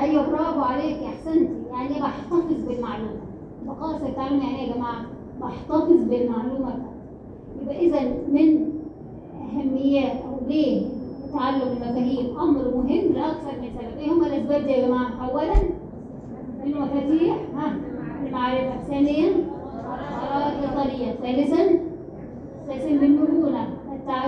أيوه 0.00 0.30
برافو 0.30 0.60
عليك 0.60 1.02
أحسنتي، 1.02 1.48
يعني 1.72 1.94
إيه 1.96 2.02
بحتفظ 2.02 2.68
بالمعلومة. 2.68 3.20
بقاء 3.66 3.96
أثر 3.96 4.06
التعلم 4.06 4.38
يعني 4.40 4.58
إيه 4.60 4.68
يا 4.68 4.74
جماعة؟ 4.76 5.02
بحتفظ 5.42 5.92
بالمعلومة. 6.10 6.74
يبقى 7.62 7.78
اذا 7.86 8.00
من 8.32 8.73
اهميات 9.54 10.12
أو 10.12 10.48
ليه 10.48 10.86
تعلم 11.32 11.62
المفاهيم. 11.62 12.38
أمر 12.40 12.62
مهم 12.76 13.12
لأكثر 13.14 13.52
من 13.62 13.68
سبب، 13.78 13.98
إيه 13.98 14.12
هم 14.12 14.24
الأسباب 14.24 14.64
دي 14.64 14.72
يا 14.72 14.86
جماعة؟ 14.86 15.30
اولا 15.30 15.54
المفاتيح 16.64 17.36
ها 17.56 17.76
المعرفة. 18.26 18.82
ثانيا 18.88 19.30
الإيطالية. 20.48 21.12
ثالثا 21.22 21.78
ثالثا 22.66 23.00
بالمرونة 23.00 23.68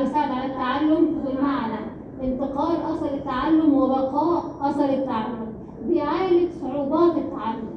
يساعد 0.02 0.30
على 0.30 0.46
التعلم 0.46 1.06
بالمعنى. 1.24 1.80
انتقال 2.22 2.76
أثر 2.76 3.14
التعلم 3.14 3.74
وبقاء 3.74 4.44
أثر 4.60 4.84
التعلم. 4.84 5.46
بيعالج 5.88 6.48
صعوبات 6.62 7.16
التعلم. 7.16 7.68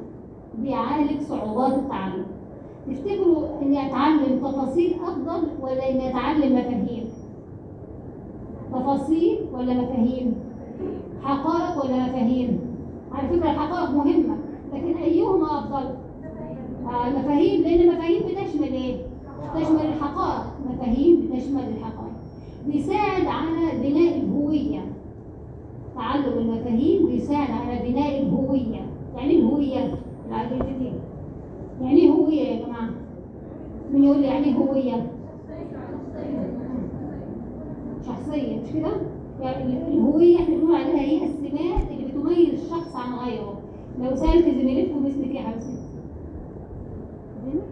بيعالج 0.58 1.20
صعوبات 1.22 1.72
التعلم. 1.72 2.26
تفتكروا 2.90 3.42
إني 3.62 3.86
أتعلم 3.86 4.38
تفاصيل 4.38 4.94
أفضل 5.02 5.48
ولا 5.62 5.90
إني 5.90 6.10
أتعلم 6.10 6.58
مفاهيم؟ 6.58 7.09
تفاصيل 8.72 9.38
ولا 9.52 9.74
مفاهيم 9.74 10.34
حقائق 11.22 11.84
ولا 11.84 11.96
مفاهيم 12.06 12.58
على 13.12 13.28
فكرة 13.28 13.50
الحقائق 13.50 13.90
مهمة 13.90 14.36
لكن 14.74 14.96
أيهما 14.96 15.58
أفضل؟ 15.58 15.90
آه، 16.86 17.08
المفاهيم 17.08 17.62
لأن 17.62 17.80
المفاهيم 17.88 18.20
بتشمل 18.22 18.72
إيه؟ 18.72 18.96
تشمل 19.54 19.80
الحقائق 19.86 20.44
مفاهيم 20.70 21.20
بتشمل 21.32 21.60
الحقائق 21.76 22.12
بيساعد 22.66 23.26
على 23.26 23.88
بناء 23.88 24.18
الهوية 24.18 24.80
تعلم 25.96 26.38
المفاهيم 26.38 27.06
بيساعد 27.06 27.50
على 27.50 27.90
بناء 27.90 28.22
الهوية 28.22 28.80
يعني 29.16 29.30
إيه 29.30 29.38
الهوية 29.38 29.94
الايدنتيتي 30.28 30.92
يعني 31.82 32.00
إيه 32.00 32.10
هوية 32.10 32.40
يا 32.42 32.66
جماعة؟ 32.66 32.88
مين 33.92 34.04
يقول 34.04 34.18
لي 34.20 34.26
يعني 34.26 34.44
إيه 34.46 34.54
هوية؟ 34.56 35.06
شخصية 38.06 38.59
مش 38.70 38.76
كده؟ 38.76 38.90
يعني 39.40 39.78
الهوية 39.88 40.36
إحنا 40.36 40.54
بنقول 40.56 40.74
عليها 40.74 41.00
هي 41.00 41.16
السمات 41.26 41.90
اللي 41.90 42.04
بتميز 42.12 42.48
الشخص 42.64 42.96
عن 42.96 43.12
غيره 43.28 43.58
لو 44.02 44.16
سألت 44.16 44.44
زميلتكم 44.44 45.06
اسمك 45.06 45.26
إيه 45.26 45.34
يا 45.34 45.40
حبيبتي؟ 45.40 45.66
زينب؟ 47.44 47.62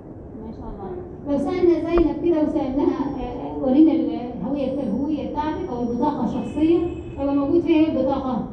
ما 0.47 0.53
شاء 0.53 0.69
الله 0.69 0.91
لو 1.33 1.39
سألنا 1.39 1.91
زينب 1.91 2.25
كده 2.25 2.43
وسألناها 2.43 3.05
آه، 3.21 3.23
آه، 3.23 3.59
ورينا 3.63 3.93
الهوية 3.93 4.83
الهوية 4.83 5.31
بتاعتك 5.31 5.69
أو 5.71 5.83
البطاقة 5.83 6.25
الشخصية 6.25 6.79
هيبقى 7.19 7.35
موجود 7.35 7.61
فيها 7.61 7.87
إيه 7.87 7.93
البطاقة؟ 7.99 8.45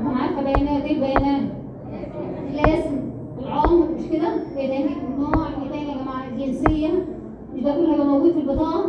أنا 0.00 0.10
عارفة 0.16 0.42
بيانات 0.42 0.82
إيه 0.82 0.92
البيانات؟ 0.94 1.42
الاسم 2.54 3.00
العمر 3.42 3.88
مش 3.98 4.02
كده؟ 4.12 4.28
إيه 4.56 4.68
تاني؟ 4.68 4.90
النوع 5.14 5.46
إيه 5.48 5.70
تاني 5.70 5.88
يا 5.88 5.94
جماعة؟ 5.94 6.28
الجنسية 6.28 6.88
مش 7.54 7.62
ده 7.62 7.74
كله 7.76 7.92
هيبقى 7.94 8.06
موجود 8.06 8.32
في 8.32 8.40
البطاقة؟ 8.40 8.84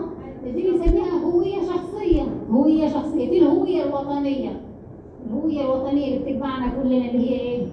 دي 0.46 0.72
بنسميها 0.72 1.24
هوية 1.26 1.56
شخصية 1.62 2.22
هوية 2.52 2.88
شخصية 2.88 3.30
في 3.30 3.38
الهوية 3.38 3.84
الوطنية 3.84 4.62
الهوية 5.28 5.62
الوطنية 5.62 6.08
اللي 6.08 6.20
بتجمعنا 6.20 6.68
كلنا 6.82 6.98
اللي 7.12 7.30
هي 7.30 7.40
إيه؟ 7.40 7.64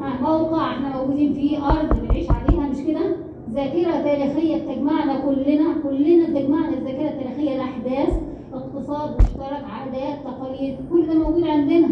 ها، 0.00 0.20
موقع 0.22 0.72
إحنا 0.72 0.96
موجودين 1.00 1.32
فيه 1.34 1.66
أرض 1.70 2.00
بنعيش 2.00 2.26
عليها 2.30 2.68
مش 2.68 2.78
كده؟ 2.86 3.16
ذاكرة 3.54 3.90
تاريخية 4.02 4.56
بتجمعنا 4.56 5.20
كلنا 5.20 5.74
كلنا 5.82 6.26
بتجمعنا 6.30 6.68
الذاكرة 6.68 7.08
التاريخية 7.08 7.54
الأحداث 7.54 8.20
اقتصاد 8.54 9.16
مشترك 9.22 9.64
عادات 9.70 10.18
تقاليد 10.24 10.74
كل 10.92 11.06
ده 11.06 11.14
موجود 11.14 11.44
عندنا 11.44 11.86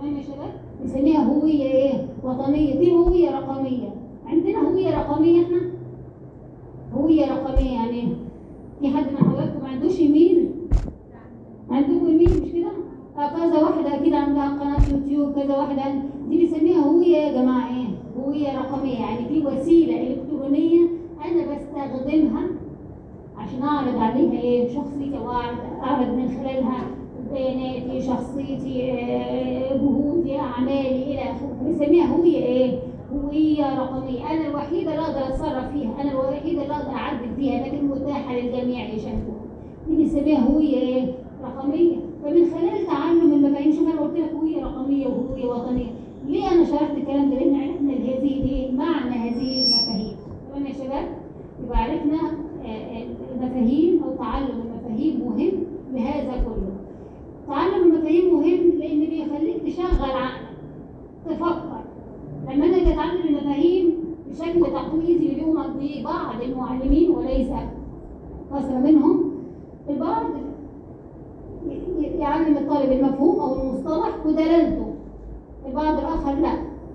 تمام 0.00 0.16
يا 0.16 0.22
شباب؟ 0.22 0.52
بنسميها 0.82 1.22
هوية 1.24 1.64
إيه؟ 1.64 2.06
وطنية 2.24 2.78
دي 2.78 2.92
هوية 2.92 3.30
رقمية 3.30 3.88
عندنا 4.26 4.68
هوية 4.68 4.98
رقمية 4.98 5.42
إحنا 5.44 5.60
هوية 6.94 7.26
رقمية 7.32 7.70
يعني 7.72 7.90
إيه؟ 8.00 8.06
في 8.80 8.88
حد 8.96 9.04
من 9.12 9.18
حضراتكم 9.18 9.62
ما 9.62 9.68
عندوش 9.68 9.98
ايميل؟ 10.00 10.50
عندكم 11.70 12.06
ايميل 12.06 12.42
مش 12.42 12.52
كده؟ 12.52 12.68
آه، 13.18 13.28
أكيد 14.02 14.14
عندها 14.14 14.48
قناة 14.48 14.78
يوتيوب 14.92 15.32
كذا 15.34 15.56
واحدة 15.58 15.82
عند- 15.82 16.02
دي 16.28 16.38
بنسميها 16.46 16.78
هوية 16.80 17.16
يا 17.16 17.42
جماعة 17.42 17.68
إيه؟ 17.68 17.86
هوية 18.24 18.58
رقمية 18.58 18.98
يعني 18.98 19.28
في 19.28 19.46
وسيلة 19.46 20.00
إلكترونية 20.06 20.80
أنا 21.24 21.42
بستخدمها 21.54 22.42
عشان 23.38 23.62
أعرض 23.62 23.96
عليها 23.98 24.40
إيه؟ 24.40 24.68
شخصيتي 24.74 25.18
أعرض 25.84 26.06
من 26.08 26.28
خلالها 26.28 26.84
بياناتي 27.32 28.02
شخصيتي 28.06 28.92
آه، 28.92 29.76
جهودي 29.76 30.38
أعمالي 30.38 31.02
إلى 31.04 31.20
آخره 31.22 31.56
بنسميها 31.62 32.06
هوية 32.16 32.36
إيه؟ 32.36 32.78
هوية 33.14 33.78
رقمية 33.80 34.30
أنا 34.30 34.46
الوحيدة 34.48 34.90
اللي 34.90 35.02
أقدر 35.06 35.28
أتصرف 35.34 35.72
فيها 35.72 35.90
أنا 36.00 36.10
الوحيدة 36.10 36.62
اللي 36.62 36.74
أقدر 36.74 36.90
أعدل 36.94 37.34
فيها 37.36 37.66
لكن 37.66 37.84
متاحة 37.86 38.34
للجميع 38.34 38.88
يشاهدوها 38.88 39.42
دي 39.88 39.96
بنسميها 39.96 40.38
هوية 40.38 40.76
إيه؟ 40.76 41.04
رقمية 41.44 41.96
فمن 42.24 42.44
خلال 42.54 42.86
تعلم 42.86 43.32
المفاهيم 43.32 43.72
شوف 43.72 43.88
أنا 43.88 44.00
قلت 44.12 44.20
لك 44.24 44.32
هوية 44.32 44.64
رقمية 44.64 45.06
وهوية 45.06 45.44
وطنية. 45.46 45.90
ليه 46.28 46.50
أنا 46.52 46.64
شرحت 46.64 46.96
الكلام 46.96 47.30
ده؟ 47.30 47.36
لأن 47.36 47.54
عرفنا 47.54 47.92
هذه 47.92 48.42
دي 48.42 48.72
معنى 48.76 49.10
هذه 49.14 49.62
المفاهيم. 49.64 50.16
تمام 50.50 50.66
يا 50.66 50.72
شباب؟ 50.72 51.08
يبقى 51.64 51.78
عرفنا 51.82 52.18
آه، 52.64 52.66
آه، 52.66 53.04
المفاهيم 53.34 54.02
أو 54.02 54.16
تعلم 54.16 54.48
المفاهيم 54.64 55.20
مهم 55.20 55.52
لهذا 55.94 56.32
كله. 56.44 56.72
تعلم 57.48 57.82
المفاهيم 57.92 58.34
مهم 58.34 58.78
لأن 58.78 59.00
بيخليك 59.00 59.62
تشغل 59.66 60.10
عقلك 60.10 60.48
تفكر. 61.26 61.82
لما 62.48 62.64
أنا 62.66 62.76
أجي 62.76 62.92
أتعلم 62.92 63.20
المفاهيم 63.28 63.94
بشكل 64.30 64.60
تقليدي 64.72 65.32
اليوم 65.32 65.54
ببعض 65.80 66.42
المعلمين 66.42 67.10
وليس 67.10 67.48
كثرة 68.50 68.78
منهم 68.78 69.32
البعض 69.90 70.24
يعلم 72.18 72.56
الطالب 72.56 72.92
المفهوم 72.92 73.40
أو 73.40 73.62
المصطلح 73.62 74.26
ودلالته 74.26 74.86
البعض 75.68 75.98
الآخر 75.98 76.34
لا 76.34 76.52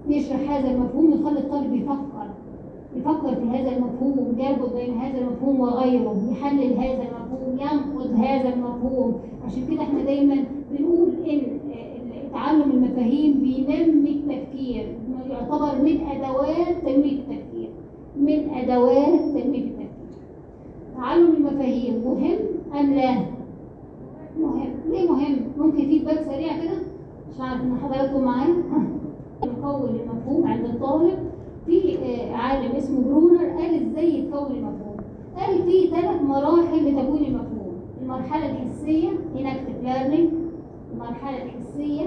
يشرح 0.09 0.51
هذا 0.51 0.71
المفهوم 0.71 1.11
يخلي 1.11 1.39
الطالب 1.39 1.73
يفكر 1.73 2.27
يفكر 2.95 3.35
في 3.35 3.57
هذا 3.57 3.77
المفهوم 3.77 4.35
يربط 4.37 4.73
بين 4.73 4.97
هذا 4.97 5.17
المفهوم 5.17 5.59
وغيره 5.59 6.15
يحلل 6.31 6.73
هذا 6.73 7.03
المفهوم 7.03 7.57
ينقد 7.59 8.11
هذا 8.25 8.53
المفهوم. 8.53 9.13
عشان 9.45 9.67
كده 9.71 9.81
إحنا 9.81 10.03
دايما 10.03 10.35
بنقول 10.71 11.09
إن 11.29 11.41
تعلم 12.33 12.71
المفاهيم 12.71 13.33
بينمي 13.33 14.09
التفكير 14.09 14.85
يعتبر 15.29 15.81
من 15.83 15.99
أدوات 16.07 16.75
تنميه 16.85 17.11
التفكير. 17.19 17.69
من 18.19 18.49
أدوات 18.55 19.19
تنميه 19.19 19.63
التفكير. 19.63 19.87
تعلم 20.97 21.35
المفاهيم 21.35 22.01
مهم 22.05 22.37
أم 22.79 22.93
لا؟ 22.93 23.15
مهم. 24.41 24.69
ليه 24.89 25.11
مهم؟ 25.11 25.37
ممكن 25.57 25.77
فيدباك 25.77 26.21
سريع 26.21 26.57
كده 26.61 26.77
مش 27.33 27.41
عارف 27.41 27.61
إن 27.61 27.77
حضراتكم 27.83 28.21
معايا. 28.23 28.53
يكون 29.43 29.89
المفهوم 29.99 30.47
عند 30.47 30.65
الطالب. 30.65 31.17
في 31.65 31.97
آه، 31.97 32.35
عالم 32.35 32.71
اسمه 32.71 33.01
برونر. 33.01 33.45
قال 33.45 33.87
إزاي 33.87 34.19
يتكون 34.19 34.51
المفهوم؟ 34.51 34.97
قال 35.37 35.63
في 35.63 35.87
ثلاث 35.87 36.21
مراحل 36.21 36.85
لتكوين 36.85 37.25
المفهوم. 37.25 37.73
المرحلة 38.01 38.51
الحسية 38.51 39.09
inactive 39.35 39.85
learning. 39.87 40.29
المرحلة 40.93 41.43
الحسية. 41.43 42.05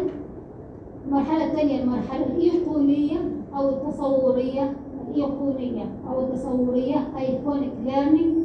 المرحلة 1.06 1.44
الثانية 1.44 1.82
المرحلة 1.82 2.26
الإيقونية 2.26 3.16
أو 3.56 3.68
التصورية. 3.68 4.72
الإيقونية 5.08 5.84
أو 6.08 6.20
التصورية 6.20 7.08
ايقونيك 7.18 7.70
learning. 7.86 8.39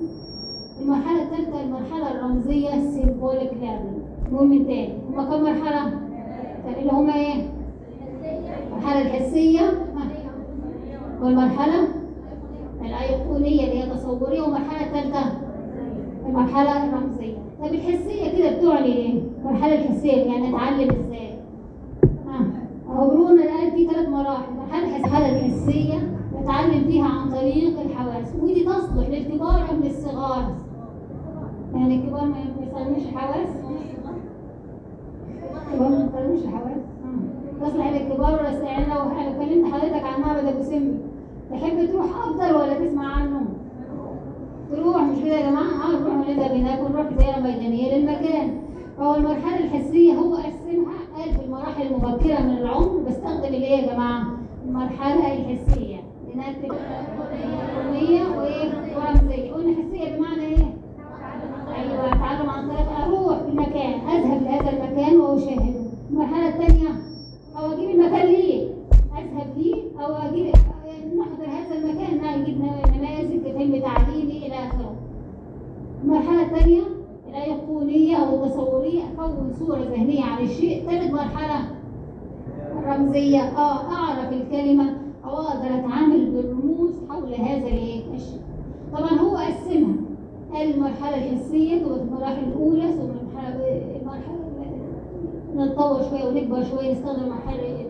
المرحلة 0.81 1.23
الثالثة 1.23 1.61
المرحلة 1.61 2.11
الرمزية 2.11 2.69
symbolic 2.69 3.51
learning 3.61 4.31
نقول 4.33 4.47
من 4.47 4.65
تاني 4.67 4.93
هما 5.09 5.23
كم 5.23 5.43
مرحلة؟ 5.43 5.91
اللي 6.79 6.91
هما 6.91 7.15
إيه؟ 7.15 7.33
المرحلة 8.67 9.01
الحسية. 9.01 9.59
ها. 9.61 10.07
والمرحلة 11.21 11.87
الأيقونية 12.81 13.63
اللي 13.63 13.83
هي 13.83 13.89
تصوريه 13.89 14.41
والمرحلة 14.41 14.87
الثالثة 14.87 15.31
المرحلة 16.27 16.83
الرمزية. 16.85 17.35
طب 17.61 17.65
الحسية 17.73 18.37
كده 18.37 18.57
بتعني 18.57 18.85
إيه؟ 18.85 19.21
المرحله 19.39 19.75
الحسية 19.75 20.11
يعني 20.23 20.49
اتعلم 20.49 20.89
إزاي؟ 20.91 21.29
ها. 22.27 22.45
برونر 22.89 23.41
قال 23.47 23.71
في 23.71 23.87
ثلاث 23.87 24.09
مراحل. 24.09 24.43
المرحله 24.51 24.95
الحسيه 24.95 25.29
الحسية 25.29 26.11
نتعلم 26.41 26.83
فيها 26.83 27.05
عن 27.05 27.29
طريق 27.29 27.79
الحواس. 27.79 28.33
ودي 28.41 28.63
تصلح 28.63 29.09
للكبار 29.09 29.65
أم 29.71 29.83
للصغار؟ 29.83 30.55
يعني 31.75 31.95
الكبار 31.95 32.25
ما 32.25 32.35
يستخدموش 32.61 33.03
الحواس 33.03 33.49
الكبار 35.71 35.89
ما 35.89 36.03
يستخدموش 36.05 36.39
الحواس 36.39 36.81
آه. 37.05 37.65
تصلح 37.65 37.91
للكبار؟ 37.91 38.43
يعني 38.63 38.85
لو 38.85 39.39
كلمت 39.45 39.73
حضرتك 39.73 40.03
عن 40.03 40.21
معبد 40.21 40.45
ابو 40.47 40.63
سمبل 40.63 40.97
تحب 41.51 41.85
تروح 41.91 42.05
افضل 42.05 42.55
ولا 42.55 42.73
تسمع 42.73 43.15
عنه 43.15 43.41
تروح 44.71 44.97
مش 45.03 45.17
كده 45.17 45.35
يا 45.35 45.49
جماعة 45.49 45.63
آه 45.63 45.99
نروح 45.99 46.27
نذهب 46.29 46.51
هناك 46.51 46.79
ونروح 46.79 47.05
زياره 47.19 47.39
ميدانيه 47.41 47.95
للمكان 47.97 48.57
فهو 48.97 49.15
المرحله 49.15 49.57
الحسيه 49.65 50.13
هو 50.13 50.35
قسمها 50.35 50.93
قال 51.17 51.33
في 51.33 51.45
المراحل 51.45 51.81
المبكره 51.87 52.39
من 52.41 52.57
العمر 52.57 52.97
بستخدم 53.07 53.43
اللي 53.45 53.65
هي 53.67 53.81
يا 53.85 53.93
جماعة 53.93 54.23
المرحله 54.67 55.33
الحسيه 55.33 55.95
لنكتب 56.35 56.77
الأمية 57.33 58.21
وايه 58.37 58.69
ورمزيه 58.97 59.51
قلنا 59.53 59.73
حسيه 59.73 60.17
بمعنى 60.17 60.41
إيه 60.41 60.65
أيوه 61.75 62.07
اتعلم 62.13 62.49
عن 62.49 62.67
طريق 62.67 62.99
أروح 63.05 63.37
في 63.37 63.49
المكان 63.49 63.93
اذهب 64.09 64.43
لهذا 64.43 64.69
المكان 64.69 65.17
واشاهده 65.19 65.85
المرحله 66.15 66.47
الثانية 66.47 66.89
أو 67.57 67.71
أجيب 67.71 67.89
المكان 67.89 68.25
ليه؟ 68.27 68.67
اذهب 69.17 69.47
ليه 69.57 69.75
أو 69.99 70.13
أجيب 70.13 70.53
نحضر 71.17 71.45
هذا 71.47 71.75
المكان. 71.77 72.41
نجيب 72.41 72.57
نماذج 72.95 73.41
فيلم 73.57 73.81
تعليمي 73.81 74.37
إلى 74.47 74.53
آخره. 74.53 74.95
المرحله 76.03 76.41
الثانية 76.41 76.81
الايقونيه 77.29 78.15
أو 78.17 78.43
التصورية. 78.43 79.01
أكون 79.19 79.53
صورة 79.59 79.79
ذهنية 79.79 80.23
عن 80.23 80.43
الشيء. 80.43 80.83
ثالث 80.85 81.11
مرحلة 81.11 81.65
الرمزية. 82.79 83.41
آه 83.41 83.91
أعرف 83.93 84.33
الكلمة 84.33 84.97
أو 85.25 85.29
أقدر 85.37 85.67
أتعامل 85.79 86.31
بالرموز 86.31 86.91
حول 87.09 87.33
هذا 87.33 87.67
الشيء. 87.67 88.41
طبعا 88.93 89.11
هو 89.19 89.37
قسمها 89.37 89.95
المرحلة 90.61 91.15
الحسية 91.17 91.83
تبقى 91.83 92.01
المراحل 92.01 92.43
الأولى 92.43 92.91
ثم 92.93 93.01
المرحله 93.01 93.94
نتطور 95.57 96.01
شوية 96.09 96.25
ونكبر 96.27 96.63
شوية 96.63 96.91
نستخدم 96.91 97.23
المرحلة 97.23 97.85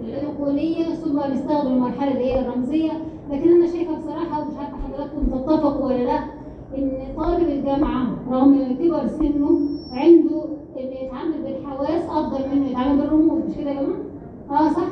الأيقونية 0.00 0.84
ثم 0.84 1.20
نستخدم 1.32 1.72
المرحلة 1.72 2.12
اللي 2.12 2.24
هي 2.24 2.40
الرمزية. 2.40 2.90
لكن 3.30 3.48
أنا 3.50 3.66
شايفة 3.66 3.96
بصراحة 3.98 4.40
ومش 4.40 4.54
عارفة 4.58 4.76
حضراتكم 4.76 5.26
تتفقوا 5.26 5.86
ولا 5.86 6.04
لا 6.04 6.18
إن 6.78 6.90
طالب 7.16 7.48
الجامعة 7.48 8.06
رغم 8.30 8.76
كبر 8.80 9.06
سنه 9.06 9.60
عنده 9.92 10.44
إن 10.80 11.06
يتعامل 11.06 11.42
بالحواس 11.44 12.02
أفضل 12.08 12.40
منه 12.56 12.70
يتعامل 12.70 12.98
بالرموز. 13.00 13.42
مش 13.48 13.54
كده 13.56 13.70
يا 13.70 13.82
جماعة؟ 13.82 13.98
آه 14.50 14.68
صح. 14.72 14.88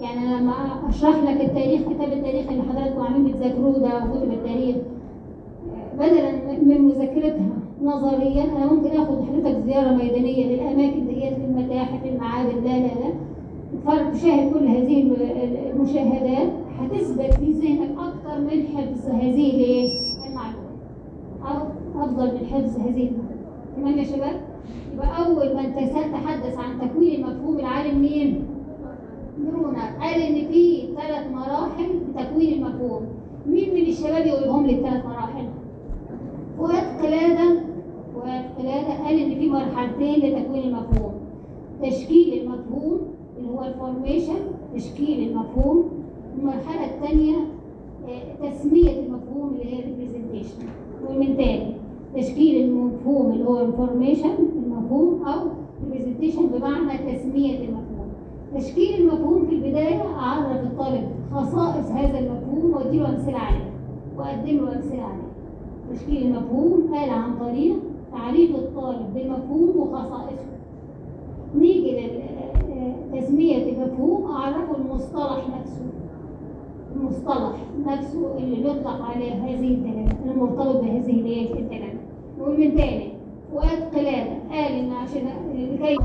يعني 0.00 0.18
أنا 0.28 0.40
لما 0.40 0.52
أشرح 0.88 1.16
لك 1.16 1.40
التاريخ 1.40 1.80
كتاب 1.82 2.12
التاريخ 2.12 2.46
اللي 2.50 2.62
حضراتكم 2.62 3.00
عاملين 3.00 3.32
بتذاكروه 3.32 3.78
ده 3.78 3.96
وكتب 3.96 4.32
التاريخ 4.32 4.76
بدلا 5.98 6.32
من 6.62 6.80
مذاكرتها. 6.88 7.56
نظريا. 7.82 8.44
أنا 8.44 8.72
ممكن 8.72 8.90
اخد 9.00 9.24
حضرتك 9.24 9.58
زيارة 9.66 9.92
ميدانية 9.94 10.46
للأماكن 10.46 11.06
ديت 11.06 11.38
للمتاحف 11.38 12.06
المعابد. 12.06 12.54
لا 12.64 12.78
لا 12.78 12.86
لا. 12.86 14.12
تشاهد 14.12 14.52
كل 14.52 14.66
هذه 14.66 15.02
المشاهدات. 15.72 16.48
هتثبت 16.78 17.34
في 17.34 17.52
ذهنك 17.52 17.90
أكثر 17.98 18.40
من 18.40 18.62
حفظ 18.66 19.08
هذه 19.10 19.88
أو 21.46 21.56
أفضل 22.02 22.26
من 22.26 22.46
حفظ 22.46 22.80
هذه 22.80 23.08
المعلومات. 23.08 23.36
تمام 23.76 23.98
يا 23.98 24.04
شباب؟ 24.04 24.40
يبقى 24.94 25.26
أول 25.26 25.56
من 25.56 25.74
تحدث 26.12 26.58
عن 26.58 26.88
تكوين 26.88 27.24
المفهوم 27.24 27.58
العالم 27.58 28.00
مين؟ 28.00 28.44
برونر 29.38 29.78
قال 30.00 30.22
إن 30.22 30.34
في 30.34 30.82
ثلاث 30.96 31.32
مراحل 31.32 31.88
لتكوين 32.08 32.52
المفهوم. 32.62 33.02
مين 33.46 33.74
من 33.74 33.80
الشباب 33.80 34.26
يقولهم 34.26 34.66
لي 34.66 34.72
الثلاث 34.72 35.04
مراحل؟ 35.06 35.25
فؤاد 36.58 37.02
قلاده 37.02 37.60
فؤاد 38.14 38.44
قلاده 38.58 39.04
قال 39.04 39.18
إن 39.18 39.34
في 39.34 39.48
مرحلتين 39.50 40.14
لتكوين 40.18 40.62
المفهوم. 40.62 41.12
تشكيل 41.82 42.42
المفهوم 42.42 43.00
اللي 43.38 43.50
هو 43.50 43.64
ال 43.64 43.71
formation 43.71 44.34
تشكيل 44.74 45.28
المفهوم. 45.28 45.84
المرحلة 46.38 46.84
الثانية 46.94 47.34
تسمية 48.42 48.90
المفهوم 48.90 49.50
اللي 49.52 49.74
هي 49.74 49.78
ال 49.78 49.83
representation 49.83 50.58
ومن 51.08 51.36
تاني 51.36 51.74
تشكيل 52.16 52.64
المفهوم 52.64 53.32
اللي 53.32 53.44
هو 53.44 53.60
ال 53.60 53.67
formation 53.67 54.30
المفهوم 54.66 55.22
أو 55.22 55.40
ال 55.82 55.86
representation 55.86 56.46
بمعنى 56.46 56.98
تسمية 56.98 57.58
المفهوم. 57.58 58.08
تشكيل 58.56 59.00
المفهوم 59.00 59.46
في 59.46 59.54
البداية 59.54 60.02
أعرف 60.18 60.46
الطالب 60.62 61.08
خصائص 61.34 61.86
هذا 61.90 62.18
المفهوم 62.18 62.74
وأديله 62.74 63.08
أمثلة 63.08 63.38
عليه. 63.38 63.70
وأقدم 64.18 64.56
له 64.56 64.76
أمثلة 64.76 65.02
عليه. 65.02 65.25
تشكيل 65.92 66.26
المفهوم 66.26 66.94
قال 66.94 67.10
عن 67.10 67.38
طريق 67.38 67.76
تعريف 68.12 68.54
الطالب 68.56 69.14
بالمفهوم 69.14 69.76
وخصائصه. 69.76 70.56
نيجي 71.54 72.10
لتسمية 73.12 73.72
المفهوم 73.72 74.30
أعرفه 74.30 74.76
المصطلح 74.76 75.44
نفسه. 75.60 75.86
المصطلح 76.96 77.56
نفسه 77.86 78.36
اللي 78.38 78.56
بيطلق 78.56 79.02
عليه 79.02 79.32
هذه 79.32 79.74
الدلالة 79.74 80.16
المرتبط 80.32 80.80
بهذه 80.80 81.52
الدلالة. 81.58 81.94
نقول 82.38 82.60
من 82.60 82.74
تاني 82.76 83.12
فؤاد 83.52 83.82
قلادة 83.94 84.32
قال 84.50 84.72
إن 84.72 84.92
عشان 84.92 85.28
لكي 85.54 85.96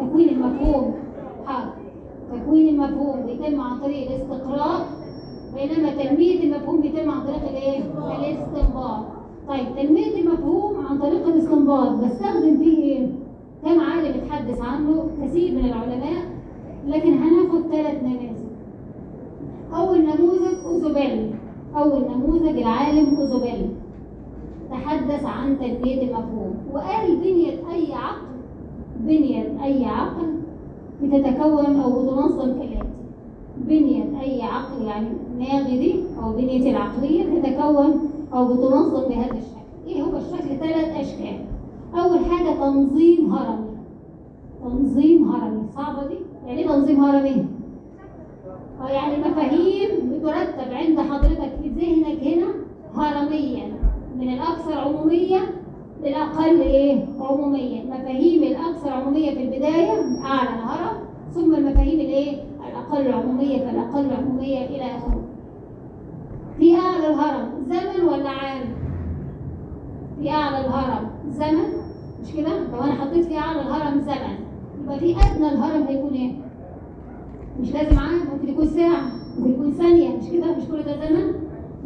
تكوين 0.00 0.28
المفهوم 0.28 0.94
حاضر. 1.46 1.72
تكوين 2.32 2.68
المفهوم 2.68 3.26
بيتم 3.26 3.60
عن 3.60 3.80
طريق 3.80 4.10
الاستقراء 4.10 4.86
بينما 5.54 5.90
تنمية 6.02 6.44
المفهوم 6.44 6.80
بيتم 6.80 7.10
عن 7.10 7.20
طريق 7.26 7.48
الإيه؟ 7.50 7.78
الاستنباط. 7.78 9.04
طيب 9.48 9.66
تنمية 9.76 10.20
المفهوم 10.20 10.86
عن 10.86 10.98
طريق 10.98 11.26
الاستنباط 11.26 11.90
بستخدم 11.90 12.58
فيه 12.58 12.78
إيه؟ 12.82 13.06
كم 13.64 13.80
عالم 13.80 14.14
اتحدث 14.20 14.60
عنه؟ 14.60 15.06
كثير 15.22 15.52
من 15.52 15.64
العلماء. 15.64 16.24
لكن 16.86 17.12
هناخد 17.18 17.60
ثلاث 17.72 18.02
نماذج. 18.02 18.44
أول 19.74 19.98
نموذج 19.98 20.64
أوزوبيل. 20.66 21.30
أول 21.76 22.04
نموذج 22.14 22.58
العالم 22.58 23.16
أوزوبيل. 23.16 23.68
تحدث 24.70 25.24
عن 25.24 25.58
تنمية 25.58 26.02
المفهوم. 26.02 26.54
وقال 26.72 27.16
بنية 27.16 27.50
أي 27.50 27.94
عقل 27.94 28.26
بنية 29.00 29.64
أي 29.64 29.84
عقل 29.84 30.34
بتتكون 31.02 31.80
أو 31.80 32.02
بتنظم 32.02 32.52
كالآتي 32.52 32.83
بنية 33.56 34.20
أي 34.20 34.42
عقل 34.42 34.82
يعني 35.38 35.78
دي 35.78 35.94
أو 36.22 36.32
بنية 36.32 36.70
العقلية 36.70 37.22
تتكون 37.22 38.10
أو 38.34 38.44
بتنظم 38.44 39.08
بهذا 39.08 39.32
الشكل. 39.32 39.86
إيه 39.86 40.02
هو 40.02 40.16
الشكل؟ 40.16 40.56
ثلاث 40.60 40.96
أشكال. 40.96 41.38
أول 41.94 42.18
حاجة 42.18 42.54
تنظيم 42.54 43.32
هرمي. 43.32 43.66
تنظيم 44.64 45.30
هرمي. 45.30 45.62
صعبة 45.76 46.06
دي؟ 46.08 46.14
يعني 46.46 46.60
إيه 46.62 46.68
تنظيم 46.68 47.04
هرمي؟ 47.04 47.46
آه 48.80 48.88
يعني 48.88 49.14
المفاهيم 49.14 49.90
بترتب 50.12 50.72
عند 50.72 51.00
حضرتك 51.00 51.52
في 51.62 51.68
ذهنك 51.68 52.22
هنا 52.22 52.46
هرميا. 52.94 53.72
من 54.18 54.28
الأكثر 54.34 54.78
عمومية 54.78 55.38
للأقل 56.04 56.60
إيه؟ 56.60 57.06
عمومية، 57.20 57.82
المفاهيم 57.82 58.42
الأكثر 58.42 58.90
عمومية 58.90 59.30
في 59.30 59.42
البداية 59.42 59.92
أعلى 60.24 60.48
الهرم، 60.48 60.96
ثم 61.34 61.54
المفاهيم 61.54 62.00
الإيه؟ 62.00 62.36
الأقل 62.92 63.12
عمومية 63.12 63.58
فالأقل 63.58 64.10
عمومية 64.14 64.66
إلى 64.66 64.82
آخره. 64.96 65.20
في 66.58 66.76
أعلى 66.76 67.06
الهرم 67.06 67.48
زمن 67.68 68.08
ولا 68.08 68.28
عام؟ 68.30 68.62
في 70.20 70.30
أعلى 70.30 70.66
الهرم 70.66 71.10
زمن 71.28 71.68
مش 72.22 72.32
كده؟ 72.32 72.48
لو 72.72 72.80
أنا 72.82 72.92
حطيت 72.94 73.24
في 73.24 73.38
أعلى 73.38 73.60
الهرم 73.60 74.00
زمن 74.00 74.36
يبقى 74.82 74.98
في 74.98 75.16
أدنى 75.16 75.48
الهرم 75.48 75.82
هيكون 75.82 76.12
إيه؟ 76.12 76.32
مش 77.60 77.72
لازم 77.72 77.98
عام 77.98 78.20
ممكن 78.32 78.48
يكون 78.48 78.66
ساعة 78.66 79.02
ممكن 79.38 79.50
يكون 79.52 79.72
ثانية 79.72 80.16
مش 80.16 80.24
كده؟ 80.32 80.56
مش 80.56 80.64
كل 80.64 80.82
ده 80.82 81.08
زمن؟ 81.08 81.32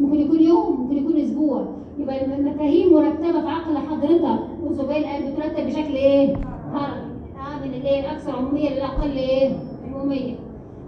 ممكن 0.01 0.15
يكون 0.21 0.41
يوم 0.41 0.81
ممكن 0.81 0.97
يكون 0.97 1.17
أسبوع 1.17 1.65
يبقى 1.99 2.25
المفاهيم 2.37 2.93
مرتبة 2.93 3.41
في 3.41 3.49
عقل 3.49 3.79
حضرتك 3.79 4.39
وزبائن 4.65 5.05
القلب 5.05 5.35
بترتب 5.35 5.67
بشكل 5.67 5.95
إيه؟ 5.95 6.37
هرمي 6.73 7.09
آه 7.39 7.65
من 7.65 7.75
الإيه؟ 7.75 8.01
الأكثر 8.01 8.37
عمومية 8.37 8.71
للأقل 8.71 9.11
إيه؟ 9.11 9.57
عمومية 9.95 10.35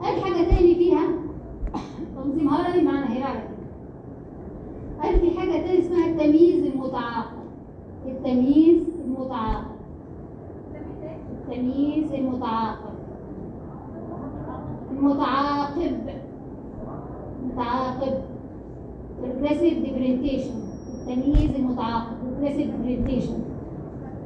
قال 0.02 0.20
حاجة 0.24 0.48
تاني 0.50 0.74
فيها؟ 0.74 1.02
تنظيم 2.16 2.48
هرمي 2.48 2.82
معنى 2.82 3.14
هيراركي 3.14 3.48
قال 5.02 5.20
في 5.20 5.38
حاجة 5.40 5.50
تاني 5.52 5.78
اسمها 5.78 6.06
التمييز 6.06 6.64
المتعاقب 6.66 7.40
التمييز 8.06 8.82
المتعاقب 9.04 9.70
التمييز 11.48 12.12
المتعاقب. 12.12 12.90
المتعاقب. 14.90 15.96
متعاقب 17.44 18.14
progressive 19.22 19.76
differentiation 19.86 20.54
التمييز 20.94 21.54
المتعاقب 21.58 22.12
progressive 22.22 22.68
differentiation 22.70 23.40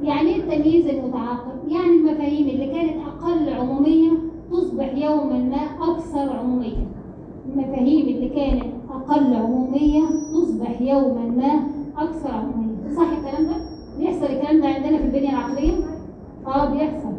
يعني 0.03 0.29
إيه 0.29 0.35
التمييز 0.35 0.87
المتعاقب؟ 0.87 1.67
يعني 1.69 1.87
المفاهيم 1.87 2.47
اللي 2.49 2.65
كانت 2.73 2.95
أقل 3.07 3.49
عمومية 3.53 4.11
تصبح 4.51 4.93
يوما 4.97 5.37
ما 5.39 5.91
أكثر 5.91 6.37
عمومية 6.37 6.87
المفاهيم 7.45 8.07
اللي 8.15 8.29
كانت 8.29 8.63
أقل 8.91 9.33
عمومية 9.33 10.01
تصبح 10.33 10.81
يوما 10.81 11.21
ما 11.25 11.63
أكثر 11.97 12.31
عمومية 12.31 12.95
صح 12.95 13.07
الكلام 13.17 13.45
ده؟ 13.45 13.55
بيحصل 13.99 14.25
الكلام 14.25 14.61
ده 14.61 14.67
عندنا 14.67 14.97
في 14.97 15.03
البنية 15.05 15.29
العقلية؟ 15.29 15.73
آه 16.47 16.65
بيحصل 16.73 17.13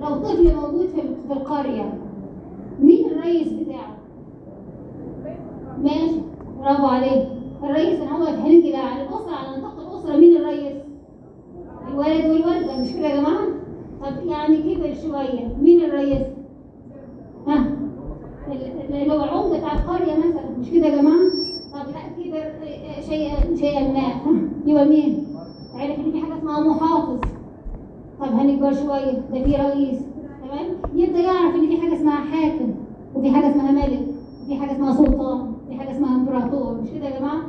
لو 0.00 0.16
طفل 0.16 0.54
موجود 0.56 0.86
في 1.26 1.32
القرية 1.32 1.92
مين 2.80 3.06
الرئيس 3.06 3.48
بتاعه؟ 3.52 3.96
ماشي 5.82 6.20
برافو 6.60 6.86
عليك 6.86 7.28
الرئيس 7.62 8.00
أنا 8.00 8.16
هو 8.16 8.24
بقى 8.72 8.86
على 8.86 9.02
الأسرة 9.02 9.32
على 9.34 9.58
نطاق 9.58 9.80
الأسرة 9.80 10.16
مين 10.16 10.36
الرئيس؟ 10.36 10.76
الوالد 11.88 12.30
والوالدة 12.30 12.76
مش 12.80 12.92
كده 12.92 13.08
يا 13.08 13.16
جماعة؟ 13.20 13.45
طب 14.06 14.26
يعني 14.26 14.56
كبر 14.74 14.94
شوية 15.02 15.48
مين 15.62 15.80
الرئيس؟ 15.84 16.22
ها؟ 17.48 17.66
اللي 18.90 19.12
هو 19.12 19.50
بتاع 19.56 19.72
القرية 19.72 20.16
مثلا 20.18 20.50
مش 20.60 20.70
كده 20.70 20.86
يا 20.86 20.96
جماعة؟ 20.96 21.16
طب 21.72 21.90
لا 21.90 22.24
كبر 22.24 22.52
شيئا 23.08 23.56
شيئا 23.56 23.92
ما؟ 23.92 24.48
يبقى 24.66 24.86
مين؟ 24.88 25.26
عرف 25.74 25.98
ان 25.98 26.12
في 26.12 26.20
حاجة 26.20 26.38
اسمها 26.38 26.60
محافظ 26.60 27.18
طب 28.20 28.26
هنكبر 28.32 28.72
شوية 28.74 29.12
ده 29.32 29.44
في 29.44 29.56
رئيس 29.56 29.98
تمام؟ 30.42 30.66
يبدأ 30.94 31.18
يعرف 31.18 31.54
ان 31.54 31.66
في 31.68 31.80
حاجة 31.80 31.94
اسمها 31.94 32.16
حاكم 32.16 32.74
وفي 33.14 33.30
حاجة 33.30 33.50
اسمها 33.50 33.72
ملك 33.72 34.06
وفي 34.44 34.56
حاجة 34.56 34.72
اسمها 34.72 34.92
سلطان 34.92 35.52
وفي 35.66 35.78
حاجة 35.78 35.90
اسمها 35.96 36.16
امبراطور 36.16 36.80
مش 36.82 36.88
كده 36.90 37.06
يا 37.08 37.18
جماعة؟ 37.18 37.40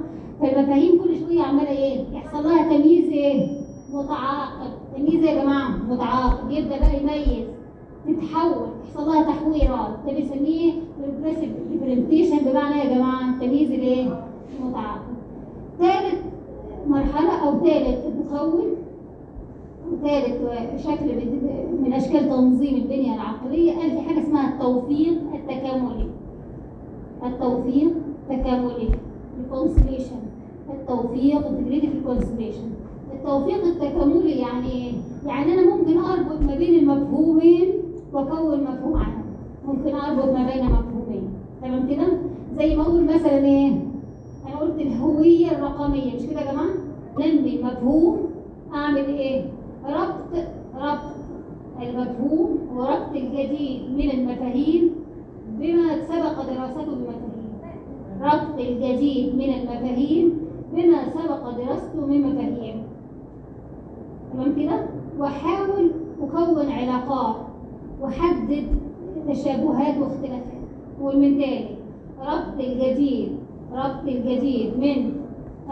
فالمفاهيم 0.42 1.04
كل 1.04 1.20
شوية 1.20 1.42
عمالة 1.42 1.70
إيه؟ 1.70 2.00
يحصل 2.14 2.44
لها 2.44 2.64
تمييز 2.78 3.06
إيه؟ 3.10 3.48
متعاقب. 3.94 4.72
تمييز 4.96 5.24
يا 5.24 5.44
جماعة 5.44 5.70
متعاقب. 5.90 6.52
يبدأ 6.52 6.80
بقى 6.80 7.02
يميز 7.02 7.48
تتحول 8.08 8.68
يحصل 8.84 9.10
لها 9.10 9.24
تحويرات. 9.24 9.90
ده 10.06 10.14
بنسميه 10.14 10.74
progressive 11.84 12.48
بمعنى 12.48 12.80
يا 12.80 12.96
جماعة؟ 12.96 13.30
التمييز 13.30 13.72
الايه؟ 13.72 14.26
المتعاقب. 14.60 15.16
ثالث 15.80 16.22
مرحلة 16.88 17.48
أو 17.48 17.60
ثالث 17.60 18.06
مكون 18.06 18.66
ثالث 20.04 20.42
شكل 20.88 21.06
من 21.82 21.94
أشكال 21.94 22.30
تنظيم 22.30 22.76
البنية 22.76 23.16
العقلية. 23.16 23.74
قال 23.78 23.92
في 23.92 24.02
حاجة 24.02 24.20
اسمها 24.20 24.54
التوفيق 24.54 25.18
التكاملي. 25.34 26.08
التوفيق 27.26 27.92
التكاملي. 28.32 28.90
ال 29.44 29.49
reconciliation 29.49 30.20
التوفيق 30.74 31.48
integrative 31.48 31.92
reconciliation 31.96 32.70
التوفيق 33.14 33.64
التكاملي 33.66 34.32
يعني 34.32 34.72
إيه؟ 34.72 34.92
يعني 35.26 35.54
أنا 35.54 35.76
ممكن 35.76 35.98
أربط 35.98 36.42
ما 36.42 36.56
بين 36.56 36.80
المفهومين 36.80 37.68
وأكون 38.14 38.64
مفهوم 38.64 38.96
عنهم. 38.98 39.24
ممكن 39.68 39.96
أربط 39.96 40.26
ما 40.26 40.50
بين 40.54 40.66
مفهومين. 40.66 41.30
تمام 41.62 41.88
كده؟ 41.90 42.08
زي 42.58 42.76
ما 42.76 42.82
أقول 42.84 43.04
مثلا 43.04 43.46
إيه؟ 43.46 43.72
أنا 44.48 44.60
قلت 44.60 44.80
الهوية 44.82 45.52
الرقمية. 45.52 46.16
مش 46.16 46.22
كده 46.22 46.42
يا 46.42 46.52
جماعة؟ 46.52 46.70
ننمي 47.20 47.60
مفهوم 47.64 48.18
أعمل 48.74 49.06
إيه؟ 49.06 49.46
ربط 49.86 50.46
ربط 50.76 51.18
المفهوم 51.82 52.58
وربط 52.76 53.12
الجديد 53.16 53.82
من 53.98 54.12
المفاهيم 54.12 54.90
بما 55.60 56.02
سبق 56.06 56.36
دراسته 56.46 56.86
بمفاهيم. 56.86 57.48
ربط 58.22 58.60
الجديد 58.60 59.36
من 59.36 59.54
المفاهيم 59.54 60.34
بما 60.74 61.10
سبق 61.10 61.50
دراسته 61.58 62.06
من 62.06 62.22
مفاهيم. 62.22 62.84
تمام 64.34 64.56
كده؟ 64.56 64.86
واحاول 65.20 65.92
اكون 66.22 66.72
علاقات 66.72 67.36
وحدد 68.02 68.64
تشابهات 69.30 69.98
واختلافات. 69.98 70.58
ومن 71.02 71.38
تاني 71.40 71.66
ربط 72.22 72.60
الجديد 72.60 73.30
ربط 73.74 74.04
الجديد 74.08 74.80
من 74.80 75.12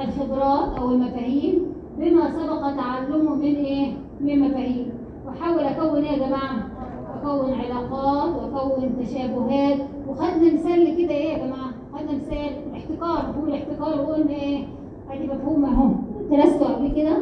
الخبرات 0.01 0.77
أو 0.79 0.91
المفاهيم 0.91 1.59
بما 1.99 2.31
سبق 2.31 2.75
تعلمه 2.75 3.35
من 3.35 3.55
إيه؟ 3.55 3.93
من 4.21 4.39
مفاهيم. 4.39 4.89
واحاول 5.27 5.59
أكون 5.59 6.03
إيه 6.03 6.11
يا 6.11 6.27
جماعة؟ 6.27 6.67
أكون 7.15 7.53
علاقات 7.53 8.29
وأكون 8.35 8.95
تشابهات. 9.01 9.77
وخدنا 10.09 10.53
مثال 10.53 10.97
كده 10.97 11.11
إيه 11.11 11.29
يا 11.33 11.45
جماعة؟ 11.45 11.71
خدنا 11.93 12.11
مثال 12.11 12.49
الاحتكار 12.69 13.33
هو 13.39 13.47
الاحتكار 13.47 14.01
وقلنا 14.01 14.31
إيه؟ 14.31 14.63
أدي 15.11 15.27
مفهوم 15.27 15.65
أهو. 15.65 15.89
درسته 16.31 16.65
قبل 16.65 16.91
كده؟ 16.95 17.17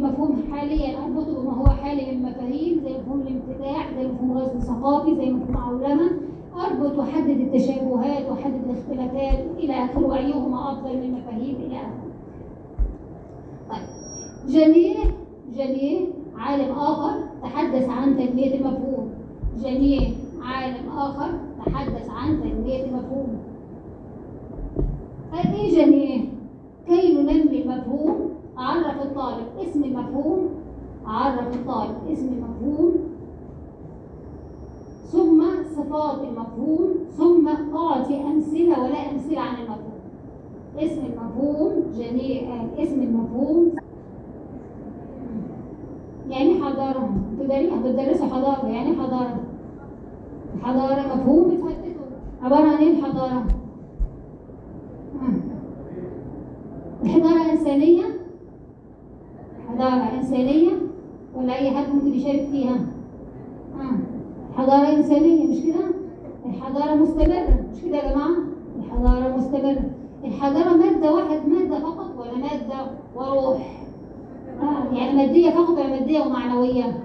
مفهوم 0.00 0.42
حاليا 0.52 0.98
اربطه 1.04 1.40
بما 1.42 1.52
هو 1.52 1.66
حالي 1.66 2.12
من 2.12 2.22
مفاهيم 2.22 2.80
زي 2.84 2.90
مفهوم 2.98 3.20
الانفتاح 3.20 3.90
زي 3.98 4.06
مفهوم 4.08 4.38
غزو 4.38 4.58
ثقافي 4.60 5.14
زي 5.16 5.30
مفهوم 5.30 5.56
عولمه 5.56 6.10
أربط 6.56 6.98
وأحدد 6.98 7.40
التشابهات 7.40 8.28
وأحدد 8.30 8.60
الاختلافات 8.64 9.44
إلى 9.58 9.72
اخره 9.84 10.06
وايهما 10.06 10.72
أفضل 10.72 10.96
من 10.96 11.12
مفاهيم 11.12 11.56
إلى 11.66 11.76
آخره. 11.76 12.06
طيب 13.70 13.86
جانيه 14.48 14.96
جانيه 15.56 16.00
عالم 16.38 16.72
آخر 16.72 17.14
تحدث 17.42 17.88
عن 17.88 18.16
تنمية 18.16 18.54
المفهوم. 18.54 19.10
جانيه 19.62 20.08
عالم 20.42 20.88
آخر 20.96 21.30
تحدث 21.66 22.10
عن 22.10 22.40
تنمية 22.42 22.84
المفهوم. 22.84 23.28
قال 25.32 25.54
إيه 25.54 25.76
جانيه؟ 25.76 26.20
كي 26.86 27.14
ننمي 27.14 27.62
المفهوم 27.62 28.30
عرف 28.58 29.02
الطالب 29.02 29.46
اسم 29.60 29.84
المفهوم 29.84 30.48
عرف 31.06 31.54
الطالب 31.54 31.96
اسم 32.12 32.28
المفهوم 32.28 32.94
ثم 35.12 35.42
صفات 35.76 36.18
المفهوم 36.24 36.94
ثم 37.18 37.48
أعطي 37.76 38.22
أمثلة 38.22 38.84
ولا 38.84 39.10
أمثلة 39.12 39.40
عن 39.40 39.54
المفهوم. 39.54 39.96
اسم 40.78 41.00
المفهوم 41.06 41.72
جميع 41.98 42.42
اسم 42.78 43.02
المفهوم. 43.02 43.72
يعني 46.28 46.54
حضارة. 46.54 47.10
تدريها 47.40 47.76
بتدرسوا 47.76 48.26
حضارة. 48.26 48.66
يعني 48.66 48.96
حضارة. 48.96 49.40
الحضارة 50.54 51.14
مفهوم 51.16 51.44
بتحدده 51.44 52.06
عبارة 52.42 52.68
عن 52.68 52.76
إيه 52.76 52.98
الحضارة؟ 52.98 53.44
الحضارة 57.04 57.52
إنسانية 57.52 58.15
حضارة 59.76 60.10
إنسانية 60.18 60.70
ولا 61.34 61.58
أي 61.58 61.70
حد 61.70 61.94
ممكن 61.94 62.14
يشارك 62.14 62.48
فيها؟ 62.50 62.76
آه. 63.80 63.98
حضارة 64.56 64.96
إنسانية 64.96 65.46
مش 65.50 65.60
كده؟ 65.64 65.84
الحضارة 66.46 66.94
مستمرة 66.94 67.48
مش 67.72 67.82
كده 67.84 67.96
يا 67.96 68.12
جماعة؟ 68.12 68.30
الحضارة 68.78 69.36
مستمرة 69.36 69.82
الحضارة 70.24 70.76
مادة 70.76 71.12
واحد 71.14 71.48
مادة 71.48 71.78
فقط 71.80 72.10
ولا 72.18 72.32
مادة 72.36 72.86
وروح؟ 73.16 73.82
آه. 74.62 74.94
يعني 74.96 75.16
مادية 75.16 75.50
فقط 75.50 75.70
ولا 75.78 75.90
مادية 75.90 76.20
ومعنوية؟ 76.20 77.02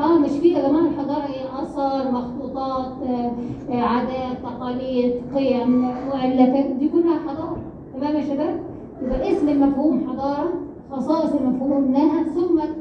آه 0.00 0.18
مش 0.18 0.30
في 0.30 0.48
يا 0.48 0.68
جماعة 0.68 0.82
الحضارة 0.86 1.26
إيه 1.26 1.62
آثار 1.62 2.12
مخطوطات 2.12 2.92
آه، 3.08 3.32
آه، 3.70 3.80
عادات 3.82 4.38
تقاليد 4.42 5.12
قيم 5.36 5.80
مؤلفات 5.82 6.66
دي 6.66 6.88
كلها 6.88 7.18
حضارة 7.28 7.56
تمام 7.94 8.16
يا 8.16 8.20
شباب؟ 8.20 8.60
يبقى 9.02 9.32
اسم 9.32 9.48
المفهوم 9.48 10.06
حضارة 10.10 10.48
خصائص 10.90 11.32
المفهوم 11.34 11.82
منها 11.90 12.22
ثم 12.22 12.60
في 12.60 12.72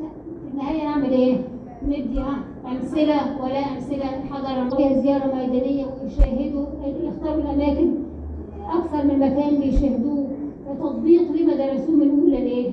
النهاية 0.54 0.84
نعمل 0.84 1.10
إيه؟ 1.12 1.38
ندي 1.88 2.20
أمثلة 2.72 3.44
ولا 3.44 3.60
أمثلة 3.60 4.06
حضر 4.32 4.76
فيها 4.78 5.02
زيارة 5.02 5.36
ميدانية 5.36 5.86
ويشاهدوا 5.86 6.66
يختاروا 7.04 7.42
الأماكن 7.44 7.92
أكثر 8.70 9.04
من 9.08 9.20
مكان 9.20 9.60
بيشاهدوه 9.60 10.28
تطبيق 10.80 11.32
لما 11.32 11.54
درسوه 11.56 11.96
من 11.96 12.10
أولى 12.20 12.38
لإيه؟ 12.38 12.72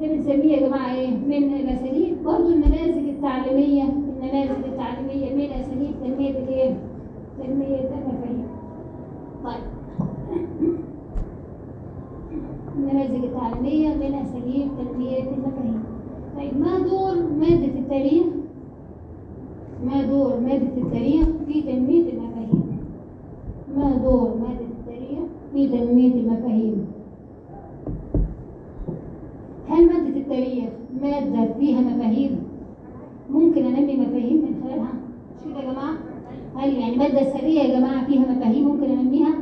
ده 0.00 0.06
بنسميه 0.08 0.56
يا 0.56 0.66
جماعة 0.68 0.94
إيه؟ 0.94 1.10
من 1.10 1.54
الأساليب 1.54 2.22
برضه 2.24 2.48
النماذج 2.52 3.08
التعليمية 3.08 3.82
النماذج 3.84 4.64
التعليمية 4.64 5.34
من 5.34 5.52
أساليب 5.52 5.90
تنمية 6.04 6.30
الإيه؟ 6.30 6.74
تنمية 7.42 7.76
المفاهيم. 7.80 8.46
طيب 9.44 9.62
التعليمية 13.60 13.88
من 13.94 14.14
أساليب 14.14 14.68
تنمية 14.78 15.18
المفاهيم. 15.18 15.82
طيب 16.36 16.60
ما 16.60 16.78
دور 16.78 17.14
مادة 17.40 17.78
التاريخ؟ 17.78 18.24
ما 19.84 20.02
دور 20.02 20.40
مادة 20.40 20.76
التاريخ 20.76 21.28
في 21.46 21.62
تنمية 21.62 22.02
المفاهيم؟ 22.12 22.78
ما 23.76 23.96
دور 23.96 24.34
مادة 24.40 24.66
التاريخ 24.80 25.18
في 25.54 25.68
تنمية 25.68 26.14
المفاهيم؟ 26.14 26.86
هل 29.68 29.86
مادة 29.86 30.16
التاريخ 30.20 30.64
مادة 31.02 31.52
فيها 31.58 31.80
مفاهيم؟ 31.80 32.38
ممكن 33.30 33.64
أنمي 33.64 33.96
مفاهيم 33.96 34.36
من 34.36 34.62
خلالها؟ 34.64 34.92
مش 35.36 35.44
كده 35.52 35.60
يا 35.60 35.72
جماعة؟ 35.72 35.94
هل 36.56 36.74
يعني 36.74 36.96
مادة 36.96 37.24
سرية 37.38 37.60
يا 37.60 37.78
جماعة 37.78 38.06
فيها 38.06 38.20
مفاهيم 38.20 38.68
ممكن 38.68 38.90
أنميها؟ 38.98 39.34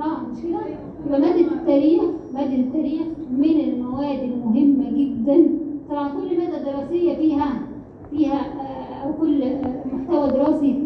آه 0.00 0.20
مش 0.32 0.38
كده؟ 0.42 0.60
يبقى 1.06 1.20
مادة 1.20 1.40
التاريخ 1.40 2.02
مادة 2.34 2.54
التاريخ 2.54 3.02
من 3.30 3.60
المواد 3.60 4.18
المهمة 4.22 4.90
جدا 4.90 5.46
طبعا 5.90 6.08
كل 6.08 6.38
مادة 6.38 6.62
دراسية 6.62 7.14
فيها 7.16 7.60
فيها 8.10 8.40
آه، 8.40 9.06
أو 9.06 9.12
كل 9.20 9.42
آه، 9.42 9.84
محتوى 9.92 10.30
دراسي 10.30 10.82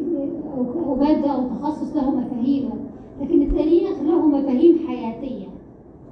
أو 0.86 0.94
مادة 0.94 1.30
أو 1.30 1.48
تخصص 1.48 1.96
له 1.96 2.10
مفاهيم 2.10 2.70
لكن 3.22 3.42
التاريخ 3.42 4.02
له 4.02 4.26
مفاهيم 4.26 4.78
حياتية 4.88 5.46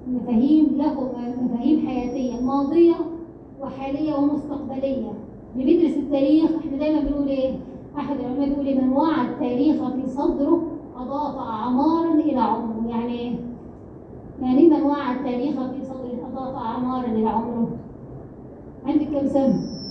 مفاهيم 0.09 0.67
له 0.77 1.11
مفاهيم 1.43 1.87
حياتية 1.87 2.41
ماضية 2.41 2.95
وحالية 3.63 4.15
ومستقبلية 4.15 5.13
اللي 5.55 5.65
بيدرس 5.65 5.97
التاريخ 5.97 6.51
إحنا 6.61 6.79
دايما 6.79 7.01
بنقول 7.01 7.29
إيه؟ 7.29 7.55
أحد 7.99 8.17
العلماء 8.21 8.49
بيقول 8.49 8.67
إيه 8.67 8.81
من 8.81 8.93
وعى 8.93 9.29
التاريخ 9.29 9.89
في 9.89 10.07
صدره 10.07 10.63
أضاف 10.97 11.37
أعمارا 11.37 12.15
إلى 12.15 12.41
عمره 12.41 12.89
يعني 12.89 13.19
إيه؟ 13.19 13.33
يعني 14.43 14.59
إيه 14.61 14.71
من 14.71 14.83
وعى 14.83 15.17
التاريخ 15.17 15.55
في 15.55 15.85
صدره 15.85 16.29
أضاف 16.33 16.55
أعمارا 16.55 17.07
إلى 17.07 17.29
عمره 17.29 17.69
عندك 18.87 19.07
كم 19.07 19.27
سنة؟ 19.29 19.82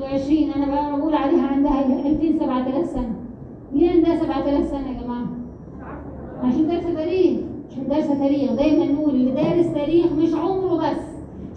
واحد 0.00 0.12
وعشرين 0.12 0.50
أنا 0.52 0.66
بقى 0.66 0.98
بقول 1.00 1.14
عليها 1.14 1.46
عندها 1.46 1.86
2000 2.06 2.38
7000 2.38 2.86
سنة. 2.90 3.14
ليه 3.72 3.90
عندها 3.90 4.16
7000 4.16 4.70
سنة 4.70 4.88
يا 4.88 5.02
جماعة؟ 5.02 5.26
عشان 6.42 6.68
دارسة 6.68 6.94
تاريخ. 6.94 7.38
عشان 7.70 7.88
دارسة 7.88 8.14
تاريخ. 8.18 8.52
دايما 8.52 8.84
نقول 8.92 9.10
اللي 9.14 9.30
دارس 9.30 9.72
تاريخ 9.74 10.12
مش 10.12 10.34
عمره 10.34 10.76
بس. 10.76 11.02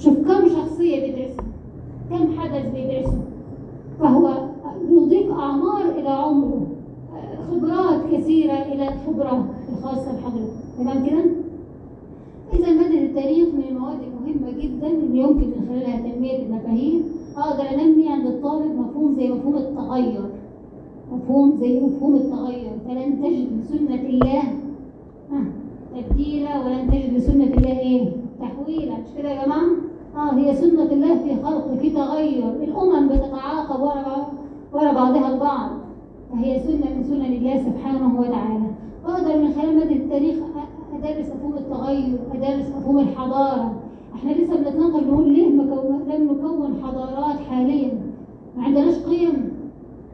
شوف 0.04 0.18
كم 0.18 0.50
شخصية 0.50 1.00
بيدرسها 1.06 1.44
كم 2.10 2.40
حدث 2.40 2.66
بيدرسه 2.74 3.22
فهو 4.00 4.30
يضيف 4.92 5.32
أعمار 5.32 5.82
إلى 5.98 6.10
عمره. 6.10 6.68
خبرات 7.52 8.02
كثيرة 8.12 8.54
إلى 8.54 8.88
الخبرة 8.94 9.46
الخاصة 9.72 10.12
بحضرتك. 10.18 10.54
تمام 10.78 11.06
كده؟ 11.06 11.24
إذا 12.54 12.72
مادة 12.72 12.98
التاريخ 13.00 13.48
من 13.54 13.64
المواد 13.70 13.98
المهمة 14.02 14.62
جدا 14.62 14.88
اللي 14.88 15.20
يمكن 15.20 15.48
من 15.48 15.66
خلالها 15.70 15.98
تنمية 15.98 16.40
المفاهيم. 16.46 17.04
أقدر 17.40 17.64
أنمي 17.70 18.10
عند 18.10 18.26
الطالب 18.26 18.80
مفهوم 18.80 19.14
زي 19.14 19.32
مفهوم 19.32 19.56
التغير. 19.56 20.22
مفهوم 21.12 21.56
زي 21.60 21.80
مفهوم 21.82 22.16
التغير. 22.16 22.72
فلن 22.88 23.22
تجد 23.22 23.48
لسنة 23.60 24.02
الله. 24.10 24.44
تبديلا 25.96 26.66
ولن 26.66 26.92
تجد 26.92 27.14
لسنة 27.14 27.44
الله 27.44 27.80
إيه؟ 27.80 28.10
تحويلا. 28.42 28.94
مش 28.94 29.10
كده 29.18 29.30
يا 29.30 29.46
جماعة؟ 29.46 29.70
آه 30.16 30.34
هي 30.34 30.56
سنة 30.56 30.84
الله 30.84 31.16
في 31.18 31.44
خلق 31.44 31.78
في 31.82 31.90
تغير. 31.90 32.50
الأمم 32.64 33.08
بتتعاقب 33.08 33.82
ورا 33.82 34.28
ورا 34.74 34.92
بعضها 34.94 35.34
البعض. 35.34 35.70
فهي 36.32 36.60
سنة 36.60 36.96
من 36.98 37.04
سنن 37.04 37.34
الله 37.34 37.58
سبحانه 37.58 38.20
وتعالى. 38.20 38.70
أقدر 39.06 39.38
من 39.38 39.54
خلال 39.54 39.78
مادة 39.78 39.96
التاريخ 39.96 40.36
أدرس 40.94 41.28
مفهوم 41.36 41.54
التغير 41.54 42.20
أدرس 42.36 42.70
مفهوم 42.78 43.00
الحضارة. 43.00 43.74
إحنا 44.16 44.32
لسه 44.32 44.56
بنتناقش 44.56 45.04
بنقول 45.04 45.34
ليه 45.34 45.48
مكون 45.50 46.02
لم 46.10 46.24
نكون 46.24 46.82
حضارات 46.84 47.40
حاليا؟ 47.50 47.92
ما 48.58 48.64
عندناش 48.64 48.96
قيم. 48.96 49.34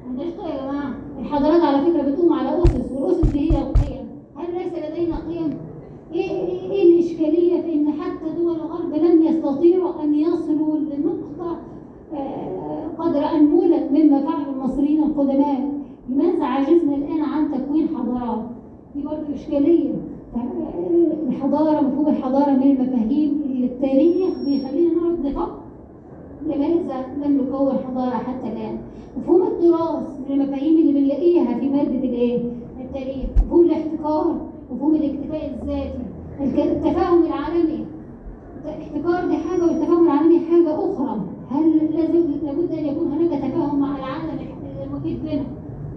ما 0.03 0.09
عندناش 0.09 0.27
قيم 0.33 0.47
يا 0.55 0.61
جماعة. 0.71 0.93
الحضارات 1.19 1.61
على 1.61 1.81
فكرة 1.85 2.01
بتقوم 2.01 2.33
على 2.33 2.63
أسس 2.63 2.91
والأسس 2.91 3.31
دي 3.31 3.39
هي 3.51 3.57
القيم. 3.61 4.05
هل 4.35 4.45
ليس 4.53 4.73
لدينا 4.91 5.15
قيم؟ 5.29 5.49
إيه 6.13 6.29
إيه 6.31 6.71
إيه 6.71 6.93
الإشكالية 6.93 7.61
في 7.61 7.73
إن 7.73 7.91
حتى 7.91 8.29
دول 8.37 8.55
الغرب 8.55 8.93
لم 8.93 9.21
يستطيعوا 9.21 10.03
أن 10.03 10.15
يصلوا 10.15 10.77
لنقطة 10.77 11.57
آه، 12.13 12.87
قدر 12.97 13.19
انمولا 13.25 13.89
مما 13.91 14.21
فعل 14.21 14.41
المصريين 14.55 15.03
القدماء؟ 15.03 15.69
لماذا 16.09 16.45
عجزنا 16.45 16.95
الآن 16.95 17.21
عن 17.21 17.51
تكوين 17.51 17.87
حضارات؟ 17.97 18.45
دي 18.95 19.01
برضه 19.03 19.33
إشكالية. 19.33 19.93
آه، 20.35 21.27
الحضارة 21.29 21.81
مفهوم 21.81 22.07
الحضارة 22.07 22.51
من 22.51 22.63
المفاهيم 22.63 23.41
التاريخ 23.63 24.39
بيخلينا 24.45 24.93
نقعد 24.93 25.25
نفكر 25.25 25.55
لماذا 26.45 27.05
لم 27.25 27.37
نكون 27.41 27.73
حضارة 27.87 28.09
حتى 28.17 28.47
الآن. 28.47 28.77
مفهوم 29.17 29.41
التراث 29.43 30.03
من 30.29 30.41
المفاهيم 30.41 30.77
اللي 30.79 30.93
بنلاقيها 31.01 31.59
في 31.59 31.69
مادة 31.69 31.89
الايه 32.03 32.39
التاريخ. 32.81 33.25
مفهوم 33.45 33.65
الاحتكار 33.65 34.35
مفهوم 34.71 34.95
الاكتفاء 34.95 35.59
الذاتي 36.41 36.71
التفاهم 36.71 37.23
العالمي. 37.23 37.85
الاحتكار 38.65 39.27
دي 39.29 39.37
حاجة 39.37 39.63
والتفاهم 39.63 40.03
العالمي 40.05 40.39
حاجة 40.39 40.75
أخرى. 40.75 41.21
هل 41.51 41.77
لازم 41.95 42.23
لابد 42.43 42.71
أن 42.71 42.85
يكون 42.85 43.07
هناك 43.11 43.39
تفاهم 43.41 43.79
مع 43.79 43.97
العالم 43.97 44.39
المحيط 44.85 45.19
بنا؟ 45.23 45.43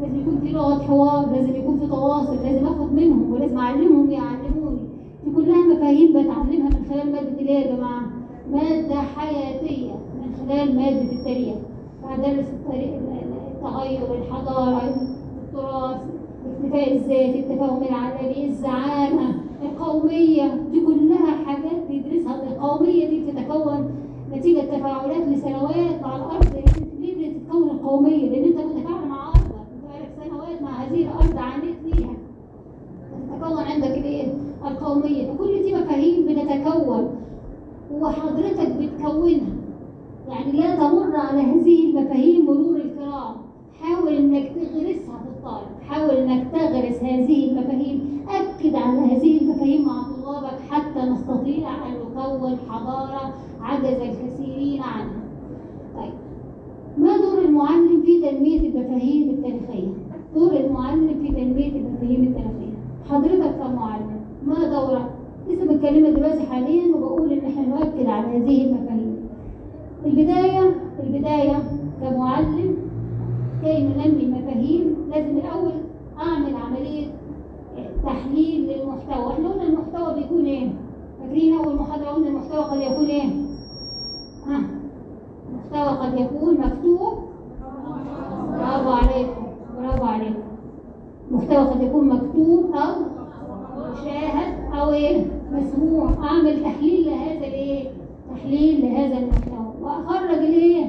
لازم 0.01 0.21
يكون 0.21 0.38
في 0.42 0.53
لغة 0.53 0.83
حوار 0.83 1.31
لازم 1.33 1.57
يكون 1.57 1.79
في 1.81 1.87
تواصل 1.87 2.37
لازم 2.37 2.66
أخد 2.66 2.92
منهم 2.92 3.33
ولازم 3.33 3.59
أعلمهم 3.59 4.11
يعلموني 4.11 4.79
دي 5.25 5.31
كلها 5.37 5.66
مفاهيم 5.75 6.11
بتعلمها 6.11 6.68
من 6.68 6.85
خلال 7.09 7.12
مادة 7.25 7.40
الايه 7.40 7.66
يا 7.66 7.77
جماعة؟ 7.77 8.03
مادة 8.53 9.01
حياتية 9.01 9.92
من 9.92 10.35
خلال 10.38 10.77
مادة 10.77 11.12
التاريخ 11.12 11.57
التاريخ 12.05 12.90
التغير 13.55 14.14
الحضارة 14.14 14.83
التراث 15.44 16.01
الاكتفاء 16.47 16.92
الذاتي 16.97 17.40
التفاهم 17.40 17.83
العالمي 17.83 18.44
الزعامة 18.44 19.35
القومية 19.62 20.55
دي 20.73 20.81
كلها 20.81 21.44
حاجات 21.47 21.87
بيدرسها 21.90 22.42
القومية 22.42 23.09
دي 23.09 23.25
بتتكون 23.25 23.90
نتيجة 24.33 24.61
تفاعلات 24.61 25.29
لسنوات 25.29 26.03
مع 26.03 26.16
الأرض 26.16 26.47
ليه 27.01 27.31
بتتكون 27.31 27.71
القومية؟ 27.71 28.29
لأن 28.31 28.44
أنت 28.44 28.57
متفاعل 28.57 29.09
مع 29.09 29.29
أرضك 29.29 30.09
سنوات 30.25 30.62
مع 30.62 30.71
هذه 30.71 31.03
الأرض 31.05 31.38
عانيت 31.38 31.75
فيها 31.85 32.12
تتكون 33.33 33.59
عندك 33.64 33.99
الايه؟ 33.99 34.27
القومية. 34.66 35.33
فكل 35.33 35.62
دي 35.62 35.75
مفاهيم 35.75 36.27
بتتكون 36.27 37.09
وحضرتك 38.01 38.77
بتكونها. 38.81 39.57
يعني 40.29 40.53
لا 40.53 40.75
تمر 40.75 41.16
على 41.16 41.40
هذه 41.40 41.90
المفاهيم 41.90 42.47
مرور 42.47 42.77
الكرام. 42.77 43.35
حاول 43.81 44.12
إنك 44.12 44.53
تغرسها 44.55 45.18
في 45.18 45.29
الطالب. 45.29 45.66
حاول 45.88 46.11
إنك 46.11 46.47
تغرس 46.53 47.03
هذه 47.03 47.51
المفاهيم. 47.51 48.18
أكد 48.29 48.75
على 48.75 48.99
هذه 48.99 49.40
المفاهيم 49.40 49.87
مع 49.87 50.03
طلابك 50.03 50.61
حتى 50.71 51.01
نستطيع 51.01 51.68
أن 51.87 51.92
نكون 52.16 52.57
حضارة 52.68 53.35
عجز 53.61 54.01
الكثيرين 54.01 54.83
عنها. 54.83 55.23
طيب. 55.97 56.12
ما 56.99 57.16
دور 57.16 57.44
المعلم 57.44 58.03
في 58.03 58.21
تنمية 58.21 58.61
المفاهيم 58.61 59.31
التاريخية؟ 59.31 59.88
دور 60.35 60.53
المعلم 60.53 61.09
في 61.23 61.29
تنمية 61.29 61.73
المفاهيم 61.73 62.23
التاريخية. 62.23 62.79
حضرتك 63.11 63.55
كمعلم. 63.59 64.18
ما 64.49 64.69
دورك 64.69 65.07
لسه 65.49 65.65
بتكلمك 65.65 66.17
دلوقتي 66.17 66.47
حاليا 66.47 66.97
وبقول 66.97 67.33
إن 67.33 67.39
إحنا 67.39 67.67
نؤكد 67.67 68.07
على 68.07 68.27
هذه 68.27 68.65
المفاهيم. 68.67 69.29
البداية 70.07 70.75
البداية 71.03 71.57
كمعلم 72.01 72.77
كي 73.65 73.83
ننمي 73.83 74.23
المفاهيم 74.25 74.97
لازم 75.11 75.39
الأول 75.39 75.73
أعمل 76.19 76.57
عملية 76.57 77.07
تحليل 78.05 78.61
للمحتوى، 78.69 79.33
إحنا 79.33 79.49
قلنا 79.49 79.63
المحتوى 79.63 80.15
بيكون 80.15 80.45
إيه؟ 80.45 80.69
فاكرين 81.21 81.59
أول 81.59 81.77
محاضرة 81.77 82.07
قلنا 82.07 82.29
المحتوى 82.29 82.65
قد 82.65 82.81
يكون 82.93 83.07
إيه؟ 83.07 83.29
ها؟ 84.47 84.61
المحتوى 85.51 85.99
قد 85.99 86.21
يكون 86.21 86.55
مكتوب؟ 86.55 87.19
برافو 88.53 88.91
عليكم 88.91 89.43
برافو 89.79 90.05
عليكم. 90.05 90.43
المحتوى 91.31 91.57
قد 91.57 91.83
يكون 91.83 92.09
مكتوب 92.09 92.71
أو 92.75 92.95
مشاهد 94.01 94.75
أو 94.81 94.91
إيه؟ 94.93 95.25
مسموع. 95.53 96.11
أعمل 96.23 96.63
تحليل 96.63 97.07
لهذا 97.07 97.47
الإيه؟ 97.47 97.85
تحليل 98.35 98.81
لهذا 98.83 99.19
المحتوى 99.19 99.73
وأخرج 99.83 100.39
الايه 100.39 100.85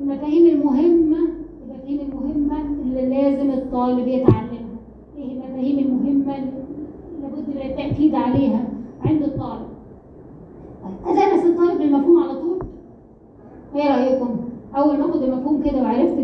المفاهيم 0.00 0.46
المهمة 0.46 1.18
المفاهيم 1.64 2.00
المهمة 2.00 2.60
اللي 2.82 3.08
لازم 3.08 3.50
الطالب 3.50 4.08
يتعلمها. 4.08 4.76
إيه 5.18 5.32
المفاهيم 5.32 5.78
المهمة 5.78 6.34
اللي 6.36 6.50
لابد 7.22 7.48
من 7.48 7.62
التأكيد 7.70 8.14
عليها 8.14 8.64
عند 9.04 9.22
الطالب؟ 9.22 9.66
طيب 11.04 11.16
أدرس 11.16 11.44
الطالب 11.46 11.80
المفهوم 11.80 12.22
على 12.22 12.34
طول. 12.40 12.58
إيه 13.76 13.90
رأيكم؟ 13.96 14.36
أول 14.76 14.98
ما 14.98 15.04
آخد 15.10 15.22
المفهوم 15.22 15.62
كده 15.62 15.82
وعرفت 15.82 16.18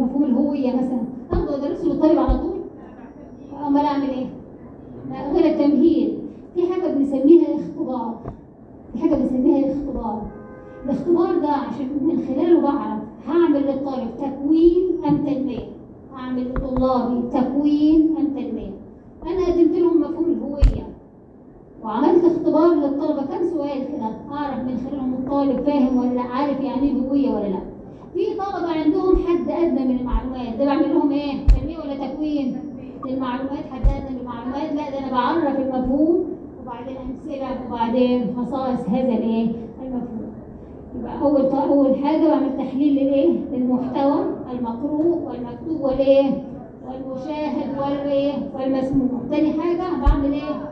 مفهوم 0.00 0.24
الهوية 0.24 0.72
مثلا 0.76 1.00
اخده 1.32 1.52
وادرسه 1.52 1.84
للطالب 1.84 2.18
على 2.18 2.38
طول؟ 2.38 2.60
أمال 3.66 3.84
أعمل 3.84 4.08
إيه؟ 4.10 4.26
غير 5.34 5.46
التمهيد. 5.46 6.18
في 6.54 6.72
حاجة 6.72 6.92
بنسميها 6.94 7.46
اختبار 7.54 8.14
في 8.92 8.98
حاجة 8.98 9.14
بنسميها 9.14 9.72
اختبار 9.72 10.22
الاختبار 10.84 11.38
ده 11.38 11.48
عشان 11.48 11.88
من 12.02 12.24
خلاله 12.28 12.60
بعرف 12.60 13.02
هعمل 13.28 13.62
للطالب 13.62 14.08
تكوين 14.18 15.04
أم 15.08 15.16
تنمية. 15.16 15.68
هعمل 16.14 16.50
لطلابي 16.54 17.22
تكوين 17.32 18.16
أم 18.18 18.26
تنمية. 18.26 18.70
أنا 19.26 19.46
قدمت 19.46 19.76
لهم 19.78 20.00
مفهوم 20.00 20.24
الهوية. 20.24 20.86
وعملت 21.84 22.24
اختبار 22.24 22.74
للطلبة. 22.74 23.22
كم 23.22 23.44
سؤال 23.50 23.88
كده؟ 23.88 24.10
أعرف 24.32 24.58
من 24.58 24.76
خلالهم 24.90 25.14
الطالب 25.14 25.60
فاهم 25.60 25.96
ولا 25.96 26.14
لا 26.14 26.20
عارف 26.20 26.60
يعني 26.60 26.82
إيه 26.82 26.94
هوية 27.08 27.30
ولا 27.30 27.48
لأ. 27.48 27.60
في 28.14 28.26
طلبة 28.34 28.72
عندهم 28.72 29.16
حد 29.16 29.50
أدنى 29.50 29.84
من 29.84 30.00
المعلومات. 30.00 30.58
ده 30.58 30.64
بعمل 30.64 30.94
لهم 30.94 31.10
إيه؟ 31.10 31.46
تنمية 31.46 31.78
ولا 31.78 32.08
تكوين؟ 32.08 32.56
للمعلومات 33.06 33.64
حد 33.72 33.80
أدنى. 33.80 33.99
المعلومات 34.50 34.72
لا 34.72 34.90
ده 34.90 34.98
أنا 34.98 35.10
بعرف 35.12 35.58
المفهوم 35.60 36.24
وبعدين 36.62 36.96
امثله 36.96 37.48
وبعدين 37.68 38.36
خصائص 38.36 38.80
هذا 38.88 39.08
الإيه؟ 39.12 39.52
المفهوم. 39.82 40.32
يبقى 40.98 41.20
أول 41.22 41.46
أول 41.46 41.96
حاجة 42.04 42.28
بعمل 42.28 42.56
تحليل 42.56 42.92
للإيه؟ 42.92 43.30
للمحتوى 43.52 44.24
المقروء 44.52 45.18
والمكتوب 45.28 45.80
والإيه؟ 45.80 46.30
والمشاهد 46.86 47.78
والإيه؟ 47.80 48.32
والمسموع. 48.54 49.08
تاني 49.30 49.52
حاجة 49.52 49.82
بعمل 50.06 50.32
إيه؟ 50.32 50.70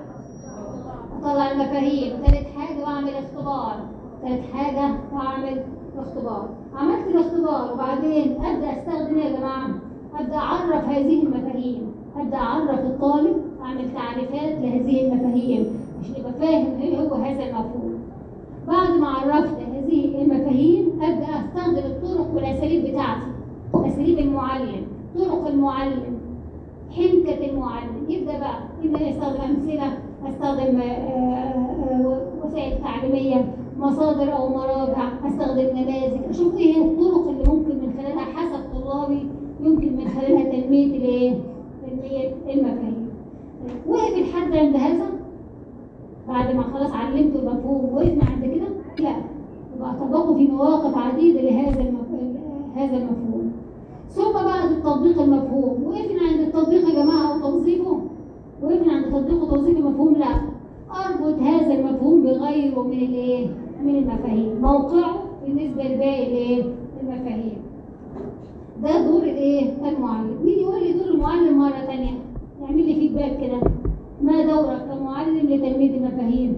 أطلع 1.21 1.51
المفاهيم. 1.53 2.17
ثالث 2.17 2.47
حاجة 2.57 2.85
بعمل 2.85 3.11
اختبار. 3.15 3.75
ثالث 4.23 4.53
حاجة 4.53 4.95
بعمل 5.13 5.63
اختبار. 5.99 6.49
عملت 6.77 7.07
الاختبار 7.09 7.73
وبعدين 7.75 8.37
أبدأ 8.45 8.71
أستخدم 8.73 9.19
إيه 9.19 9.25
يا 9.25 9.39
جماعة؟ 9.39 9.69
أبدأ 10.21 10.37
أعرف 10.37 10.85
هذه 10.89 11.23
المفاهيم. 11.23 11.93
أبدأ 12.17 12.37
أعرف 12.37 12.81
الطالب 12.81 13.48
اعمل 13.63 13.85
تعريفات 13.95 14.59
لهذه 14.63 15.01
المفاهيم. 15.07 15.67
عشان 16.01 16.15
يبقى 16.19 16.33
فاهم 16.33 16.81
إيه 16.83 16.99
هو 16.99 17.15
هذا 17.15 17.45
المفهوم. 17.45 17.99
بعد 18.69 18.91
ما 19.01 19.09
عرفت 19.09 19.57
هذه 19.75 20.23
المفاهيم 20.23 20.87
أبدأ 21.03 21.27
استخدم 21.27 21.79
الطرق 21.79 22.35
والأساليب 22.35 22.85
بتاعتي. 22.85 23.27
أساليب 23.75 24.19
المعلم 24.19 24.83
طرق 25.19 25.47
المعلم 25.47 26.19
حنكة 26.97 27.51
المعلم. 27.51 27.95
يبدأ 28.09 28.39
بقى. 28.39 28.59
إما 28.85 28.99
يستخدم 29.01 29.41
أمثلة 29.41 29.99
أستخدم 30.29 30.81
آه، 30.81 30.85
آه، 30.85 32.21
وسائل 32.45 32.83
تعليمية 32.83 33.55
مصادر 33.79 34.37
أو 34.37 34.49
مراجع. 34.49 35.09
أستخدم 35.27 35.79
نماذج. 35.79 36.21
أشوف 36.31 36.57
إيه 36.57 36.77
الطرق 36.85 37.29
اللي 37.29 37.45
ممكن 37.45 37.75
من 37.77 37.93
خلالها 37.99 38.25
حسب 38.25 38.61
طلابي 38.75 39.27
يمكن 39.65 39.97
من 39.97 40.09
خلالها 40.09 40.43
تنمية 40.45 40.97
الإيه؟ 40.97 41.35
تنمية 41.87 42.29
المفاهيم 42.49 42.98
وقف 43.87 44.19
الحد 44.19 44.57
عند 44.57 44.77
هذا؟ 44.77 45.07
بعد 46.29 46.55
ما 46.55 46.63
خلاص 46.63 46.93
علمت 46.93 47.37
المفهوم 47.37 47.95
وقفنا 47.95 48.25
عند 48.25 48.45
كده؟ 48.45 48.69
لا. 49.05 49.17
يبقى 49.77 50.35
في 50.37 50.49
مواقف 50.53 50.99
عديدة 50.99 51.41
لهذا 51.41 51.93
هذا 52.77 52.97
المفهوم. 52.97 53.53
ثم 54.09 54.33
بعد 54.33 54.71
التطبيق 54.71 55.21
المفهوم 55.23 55.85
وقفنا 55.87 56.23
عند 56.31 56.41
التطبيق 56.41 56.89
يا 56.89 57.03
جماعة 57.03 57.33
أو 57.35 57.41
توظيفه 57.41 57.99
وقفنا 58.63 58.93
عند 58.93 59.05
تطبيق 59.05 59.43
وتوظيف 59.43 59.79
المفهوم؟ 59.79 60.15
لا. 60.15 60.27
أربط 60.91 61.39
هذا 61.41 61.75
المفهوم 61.75 62.23
بغيره 62.23 62.83
من 62.83 62.93
الإيه؟ 62.93 63.47
من 63.85 63.97
المفاهيم. 63.97 64.59
موقعه 64.63 65.15
بالنسبة 65.45 65.83
لباقي 65.85 66.27
الإيه؟ 66.27 66.65
المفاهيم. 67.03 67.59
ده 68.83 69.11
دور 69.11 69.23
الإيه؟ 69.23 69.89
المعلم. 69.89 70.37
مين 70.45 70.59
يقول 70.59 70.81
لي 70.83 70.93
دور 70.93 71.09
المعلم 71.09 71.59
مرة 71.59 71.71
ثانية 71.87 72.11
يعمل 72.69 72.87
لي 72.87 72.95
فيدباك 72.95 73.41
كده 73.41 73.61
ما 74.23 74.47
دورك؟ 74.47 74.83
كمعلم 74.89 75.37
لتنميه 75.39 75.97
المفاهيم 75.97 76.57